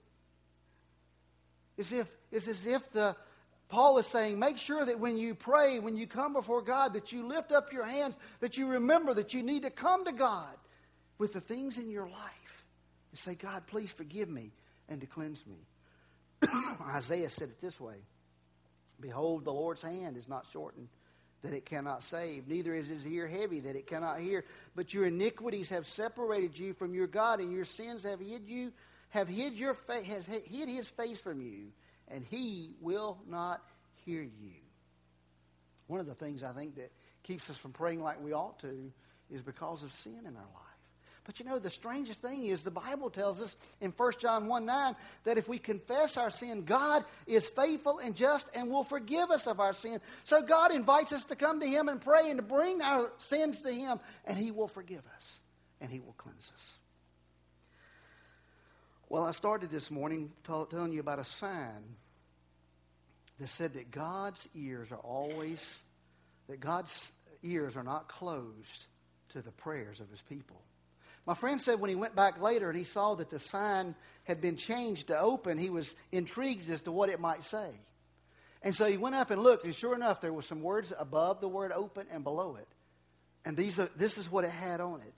It's, 1.77 1.91
if, 1.91 2.09
it's 2.31 2.47
as 2.47 2.65
if 2.65 2.91
the, 2.91 3.15
Paul 3.69 3.97
is 3.97 4.07
saying, 4.07 4.39
make 4.39 4.57
sure 4.57 4.83
that 4.83 4.99
when 4.99 5.17
you 5.17 5.35
pray, 5.35 5.79
when 5.79 5.95
you 5.95 6.07
come 6.07 6.33
before 6.33 6.61
God, 6.61 6.93
that 6.93 7.11
you 7.11 7.27
lift 7.27 7.51
up 7.51 7.71
your 7.71 7.85
hands, 7.85 8.15
that 8.39 8.57
you 8.57 8.67
remember 8.67 9.13
that 9.13 9.33
you 9.33 9.43
need 9.43 9.63
to 9.63 9.69
come 9.69 10.05
to 10.05 10.11
God 10.11 10.53
with 11.17 11.33
the 11.33 11.41
things 11.41 11.77
in 11.77 11.89
your 11.89 12.07
life 12.07 12.65
and 13.11 13.19
say, 13.19 13.35
God, 13.35 13.67
please 13.67 13.91
forgive 13.91 14.29
me 14.29 14.51
and 14.89 15.01
to 15.01 15.07
cleanse 15.07 15.43
me. 15.45 16.49
Isaiah 16.89 17.29
said 17.29 17.49
it 17.49 17.61
this 17.61 17.79
way 17.79 17.97
Behold, 19.01 19.43
the 19.43 19.53
Lord's 19.53 19.81
hand 19.81 20.17
is 20.17 20.27
not 20.27 20.45
shortened 20.51 20.87
that 21.41 21.53
it 21.53 21.65
cannot 21.65 22.03
save, 22.03 22.47
neither 22.47 22.73
is 22.73 22.87
his 22.87 23.05
ear 23.07 23.27
heavy 23.27 23.61
that 23.61 23.75
it 23.75 23.87
cannot 23.87 24.19
hear. 24.19 24.45
But 24.75 24.93
your 24.93 25.05
iniquities 25.05 25.69
have 25.69 25.87
separated 25.87 26.57
you 26.57 26.73
from 26.73 26.93
your 26.93 27.07
God, 27.07 27.39
and 27.39 27.51
your 27.51 27.65
sins 27.65 28.03
have 28.03 28.19
hid 28.19 28.47
you, 28.47 28.71
have 29.09 29.27
hid 29.27 29.55
your 29.55 29.73
face, 29.73 30.05
has 30.05 30.25
hid 30.25 30.69
his 30.69 30.87
face 30.87 31.19
from 31.19 31.41
you, 31.41 31.71
and 32.07 32.23
he 32.23 32.75
will 32.79 33.17
not 33.27 33.61
hear 34.05 34.21
you. 34.21 34.53
One 35.87 35.99
of 35.99 36.05
the 36.05 36.15
things 36.15 36.43
I 36.43 36.53
think 36.53 36.75
that 36.75 36.91
keeps 37.23 37.49
us 37.49 37.57
from 37.57 37.73
praying 37.73 38.01
like 38.01 38.23
we 38.23 38.33
ought 38.33 38.59
to 38.59 38.91
is 39.31 39.41
because 39.41 39.83
of 39.83 39.91
sin 39.93 40.19
in 40.19 40.35
our 40.35 40.41
life. 40.41 40.70
But 41.23 41.39
you 41.39 41.45
know, 41.45 41.59
the 41.59 41.69
strangest 41.69 42.19
thing 42.21 42.45
is 42.45 42.61
the 42.61 42.71
Bible 42.71 43.09
tells 43.11 43.39
us 43.39 43.55
in 43.79 43.91
1 43.91 44.13
John 44.19 44.47
1 44.47 44.65
9 44.65 44.95
that 45.23 45.37
if 45.37 45.47
we 45.47 45.59
confess 45.59 46.17
our 46.17 46.31
sin, 46.31 46.63
God 46.63 47.05
is 47.27 47.47
faithful 47.47 47.99
and 47.99 48.15
just 48.15 48.49
and 48.55 48.71
will 48.71 48.83
forgive 48.83 49.29
us 49.29 49.45
of 49.45 49.59
our 49.59 49.73
sin. 49.73 49.99
So 50.23 50.41
God 50.41 50.73
invites 50.73 51.13
us 51.13 51.25
to 51.25 51.35
come 51.35 51.59
to 51.59 51.67
Him 51.67 51.89
and 51.89 52.01
pray 52.01 52.29
and 52.29 52.37
to 52.37 52.43
bring 52.43 52.81
our 52.81 53.11
sins 53.17 53.61
to 53.61 53.71
Him, 53.71 53.99
and 54.25 54.37
He 54.37 54.49
will 54.51 54.67
forgive 54.67 55.03
us 55.15 55.39
and 55.79 55.91
He 55.91 55.99
will 55.99 56.15
cleanse 56.17 56.51
us. 56.55 56.65
Well, 59.09 59.25
I 59.25 59.31
started 59.31 59.69
this 59.69 59.91
morning 59.91 60.31
t- 60.47 60.53
telling 60.69 60.93
you 60.93 61.01
about 61.01 61.19
a 61.19 61.25
sign 61.25 61.83
that 63.39 63.49
said 63.49 63.73
that 63.73 63.91
God's 63.91 64.47
ears 64.55 64.91
are 64.91 64.99
always, 64.99 65.81
that 66.47 66.59
God's 66.61 67.11
ears 67.43 67.75
are 67.75 67.83
not 67.83 68.07
closed 68.07 68.85
to 69.29 69.41
the 69.41 69.51
prayers 69.51 69.99
of 69.99 70.09
His 70.09 70.21
people. 70.21 70.61
My 71.31 71.35
friend 71.35 71.61
said 71.61 71.79
when 71.79 71.89
he 71.89 71.95
went 71.95 72.13
back 72.13 72.41
later 72.41 72.67
and 72.67 72.77
he 72.77 72.83
saw 72.83 73.15
that 73.15 73.29
the 73.29 73.39
sign 73.39 73.95
had 74.25 74.41
been 74.41 74.57
changed 74.57 75.07
to 75.07 75.17
open, 75.17 75.57
he 75.57 75.69
was 75.69 75.95
intrigued 76.11 76.69
as 76.69 76.81
to 76.81 76.91
what 76.91 77.07
it 77.07 77.21
might 77.21 77.45
say. 77.45 77.69
And 78.61 78.75
so 78.75 78.83
he 78.83 78.97
went 78.97 79.15
up 79.15 79.31
and 79.31 79.41
looked, 79.41 79.63
and 79.63 79.73
sure 79.73 79.95
enough, 79.95 80.19
there 80.19 80.33
were 80.33 80.41
some 80.41 80.61
words 80.61 80.91
above 80.99 81.39
the 81.39 81.47
word 81.47 81.71
open 81.71 82.05
and 82.11 82.25
below 82.25 82.57
it. 82.57 82.67
And 83.45 83.55
these 83.55 83.79
are, 83.79 83.87
this 83.95 84.17
is 84.17 84.29
what 84.29 84.43
it 84.43 84.51
had 84.51 84.81
on 84.81 84.99
it. 84.99 85.13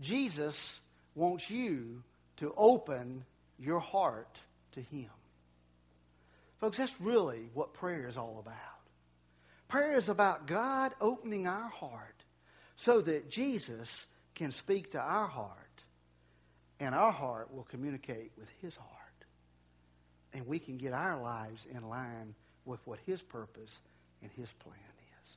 Jesus 0.00 0.80
wants 1.16 1.50
you 1.50 2.04
to 2.36 2.54
open 2.56 3.24
your 3.58 3.80
heart 3.80 4.38
to 4.74 4.80
him. 4.80 5.10
Folks, 6.60 6.78
that's 6.78 7.00
really 7.00 7.50
what 7.52 7.74
prayer 7.74 8.06
is 8.06 8.16
all 8.16 8.36
about. 8.38 8.54
Prayer 9.66 9.98
is 9.98 10.08
about 10.08 10.46
God 10.46 10.92
opening 11.00 11.48
our 11.48 11.68
heart 11.68 12.14
so 12.76 13.00
that 13.00 13.28
Jesus 13.28 14.06
can 14.38 14.52
speak 14.52 14.92
to 14.92 15.00
our 15.00 15.26
heart, 15.26 15.82
and 16.80 16.94
our 16.94 17.12
heart 17.12 17.52
will 17.52 17.64
communicate 17.64 18.32
with 18.38 18.48
his 18.62 18.74
heart. 18.76 18.94
and 20.34 20.46
we 20.46 20.58
can 20.58 20.76
get 20.76 20.92
our 20.92 21.20
lives 21.20 21.66
in 21.74 21.88
line 21.88 22.34
with 22.66 22.86
what 22.86 22.98
His 23.06 23.22
purpose 23.22 23.80
and 24.22 24.30
His 24.32 24.52
plan 24.52 24.76
is. 24.76 25.36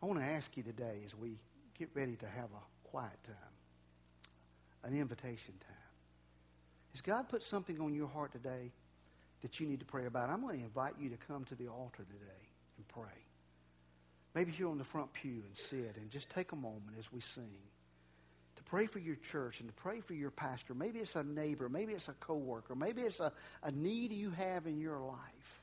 I 0.00 0.06
want 0.06 0.20
to 0.20 0.24
ask 0.24 0.56
you 0.56 0.62
today 0.62 1.00
as 1.04 1.14
we 1.14 1.38
get 1.76 1.90
ready 1.92 2.14
to 2.16 2.26
have 2.26 2.44
a 2.44 2.88
quiet 2.88 3.18
time, 3.24 3.34
an 4.84 4.98
invitation 4.98 5.54
time. 5.58 5.76
Has 6.92 7.00
God 7.00 7.28
put 7.28 7.42
something 7.42 7.80
on 7.80 7.94
your 7.94 8.06
heart 8.06 8.30
today 8.32 8.70
that 9.42 9.58
you 9.58 9.66
need 9.66 9.80
to 9.80 9.86
pray 9.86 10.06
about? 10.06 10.30
I'm 10.30 10.40
going 10.40 10.58
to 10.58 10.64
invite 10.64 10.94
you 11.00 11.10
to 11.10 11.16
come 11.16 11.44
to 11.46 11.56
the 11.56 11.66
altar 11.66 12.04
today 12.04 12.48
and 12.76 12.86
pray. 12.88 13.18
Maybe 14.34 14.52
you're 14.56 14.70
on 14.70 14.78
the 14.78 14.84
front 14.84 15.12
pew 15.12 15.42
and 15.44 15.56
sit 15.56 15.96
and 15.96 16.10
just 16.10 16.30
take 16.30 16.52
a 16.52 16.56
moment 16.56 16.96
as 16.96 17.12
we 17.12 17.20
sing 17.20 17.58
to 18.56 18.62
pray 18.64 18.86
for 18.86 18.98
your 18.98 19.16
church 19.16 19.60
and 19.60 19.68
to 19.68 19.74
pray 19.74 20.00
for 20.00 20.14
your 20.14 20.30
pastor. 20.30 20.74
Maybe 20.74 20.98
it's 20.98 21.16
a 21.16 21.22
neighbor. 21.24 21.68
Maybe 21.68 21.92
it's 21.92 22.08
a 22.08 22.14
coworker. 22.14 22.74
Maybe 22.74 23.02
it's 23.02 23.20
a, 23.20 23.32
a 23.62 23.70
need 23.70 24.12
you 24.12 24.30
have 24.30 24.66
in 24.66 24.78
your 24.78 24.98
life. 24.98 25.62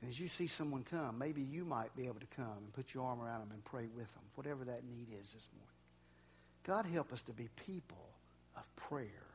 And 0.00 0.10
as 0.10 0.18
you 0.18 0.28
see 0.28 0.46
someone 0.46 0.84
come, 0.84 1.18
maybe 1.18 1.42
you 1.42 1.64
might 1.64 1.94
be 1.96 2.06
able 2.06 2.20
to 2.20 2.36
come 2.36 2.58
and 2.64 2.72
put 2.72 2.94
your 2.94 3.04
arm 3.04 3.20
around 3.20 3.40
them 3.40 3.50
and 3.52 3.64
pray 3.64 3.88
with 3.96 4.12
them, 4.14 4.22
whatever 4.36 4.64
that 4.64 4.84
need 4.84 5.08
is 5.20 5.32
this 5.32 5.48
morning. 5.52 5.68
God 6.64 6.86
help 6.86 7.12
us 7.12 7.22
to 7.24 7.32
be 7.32 7.48
people 7.66 8.08
of 8.56 8.62
prayer, 8.76 9.26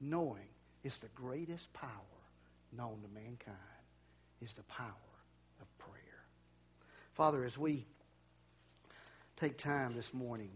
knowing 0.00 0.46
it's 0.84 1.00
the 1.00 1.08
greatest 1.14 1.72
power 1.72 1.90
known 2.76 3.00
to 3.02 3.08
mankind 3.14 3.56
is 4.42 4.54
the 4.54 4.62
power 4.64 4.88
of 5.60 5.78
prayer. 5.78 6.24
Father, 7.14 7.44
as 7.44 7.56
we 7.56 7.86
take 9.44 9.58
time 9.58 9.94
this 9.94 10.14
morning 10.14 10.48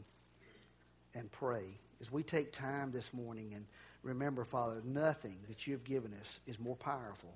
and 1.15 1.31
pray, 1.31 1.79
as 2.01 2.11
we 2.11 2.23
take 2.23 2.53
time 2.53 2.91
this 2.91 3.13
morning 3.13 3.53
and 3.55 3.67
remember, 4.03 4.45
Father, 4.45 4.81
nothing 4.83 5.37
that 5.49 5.67
you 5.67 5.75
have 5.75 5.85
given 5.85 6.15
us 6.19 6.41
is 6.47 6.59
more 6.59 6.75
powerful 6.75 7.35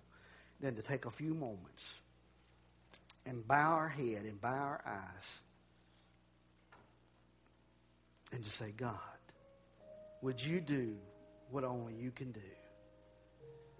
than 0.61 0.77
to 0.77 0.81
take 0.81 1.05
a 1.05 1.11
few 1.11 1.35
moments 1.35 1.95
and 3.27 3.47
bow 3.47 3.73
our 3.75 3.89
head 3.89 4.25
and 4.25 4.41
bow 4.41 4.49
our 4.49 4.81
eyes 4.87 5.41
and 8.33 8.43
to 8.43 8.51
say, 8.51 8.73
God, 8.75 8.97
would 10.23 10.43
you 10.43 10.59
do 10.59 10.97
what 11.51 11.65
only 11.65 11.93
you 11.93 12.13
can 12.13 12.33
do? 12.33 12.41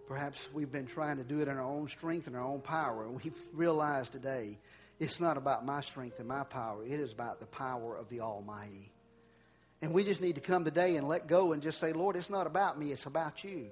Perhaps 0.07 0.47
we've 0.53 0.71
been 0.71 0.87
trying 0.87 1.17
to 1.17 1.25
do 1.25 1.41
it 1.41 1.49
in 1.49 1.57
our 1.57 1.63
own 1.63 1.89
strength 1.89 2.27
and 2.27 2.37
our 2.37 2.45
own 2.45 2.61
power, 2.61 3.05
and 3.07 3.19
we've 3.25 3.39
realized 3.55 4.13
today 4.13 4.59
it's 4.99 5.21
not 5.21 5.37
about 5.37 5.65
my 5.65 5.81
strength 5.81 6.19
and 6.19 6.29
my 6.29 6.45
power. 6.45 6.85
It 6.85 7.01
is 7.01 7.13
about 7.13 7.41
the 7.41 7.47
power 7.47 7.97
of 7.97 8.09
the 8.09 8.21
Almighty. 8.21 8.93
And 9.81 9.93
we 9.93 10.05
just 10.05 10.21
need 10.21 10.37
to 10.37 10.41
come 10.41 10.65
today 10.65 10.97
and 10.97 11.09
let 11.09 11.27
go 11.27 11.53
and 11.53 11.61
just 11.61 11.81
say, 11.81 11.93
Lord, 11.93 12.15
it's 12.15 12.31
not 12.31 12.47
about 12.47 12.79
me, 12.79 12.93
it's 12.93 13.07
about 13.07 13.43
you. 13.43 13.67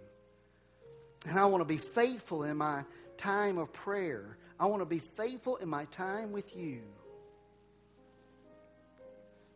And 1.26 1.38
I 1.38 1.46
want 1.46 1.60
to 1.60 1.66
be 1.66 1.76
faithful 1.76 2.44
in 2.44 2.56
my 2.56 2.84
time 3.16 3.58
of 3.58 3.72
prayer. 3.72 4.36
I 4.58 4.66
want 4.66 4.82
to 4.82 4.86
be 4.86 4.98
faithful 4.98 5.56
in 5.56 5.68
my 5.68 5.84
time 5.86 6.32
with 6.32 6.56
you. 6.56 6.80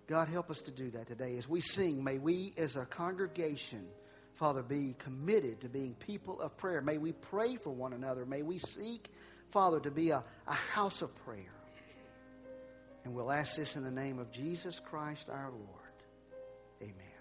God, 0.07 0.29
help 0.29 0.51
us 0.51 0.61
to 0.63 0.71
do 0.71 0.91
that 0.91 1.09
today. 1.09 1.37
As 1.39 1.49
we 1.49 1.61
sing, 1.61 2.05
may 2.05 2.19
we 2.19 2.53
as 2.59 2.77
a 2.77 2.85
congregation, 2.85 3.87
Father, 4.35 4.63
be 4.63 4.95
committed 4.99 5.63
to 5.63 5.69
being 5.69 5.95
people 5.95 6.41
of 6.41 6.57
prayer. 6.59 6.83
May 6.83 6.99
we 6.99 7.13
pray 7.13 7.57
for 7.57 7.71
one 7.71 7.95
another. 7.95 8.27
May 8.27 8.43
we 8.43 8.59
seek, 8.59 9.09
Father, 9.55 9.79
to 9.79 9.91
be 9.93 10.11
a, 10.11 10.25
a 10.49 10.53
house 10.53 11.01
of 11.01 11.15
prayer. 11.25 11.55
And 13.05 13.15
we'll 13.15 13.31
ask 13.31 13.55
this 13.55 13.77
in 13.77 13.85
the 13.85 13.91
name 13.91 14.19
of 14.19 14.33
Jesus 14.33 14.81
Christ 14.81 15.31
our 15.31 15.53
Lord. 15.53 16.83
Amen. 16.83 17.14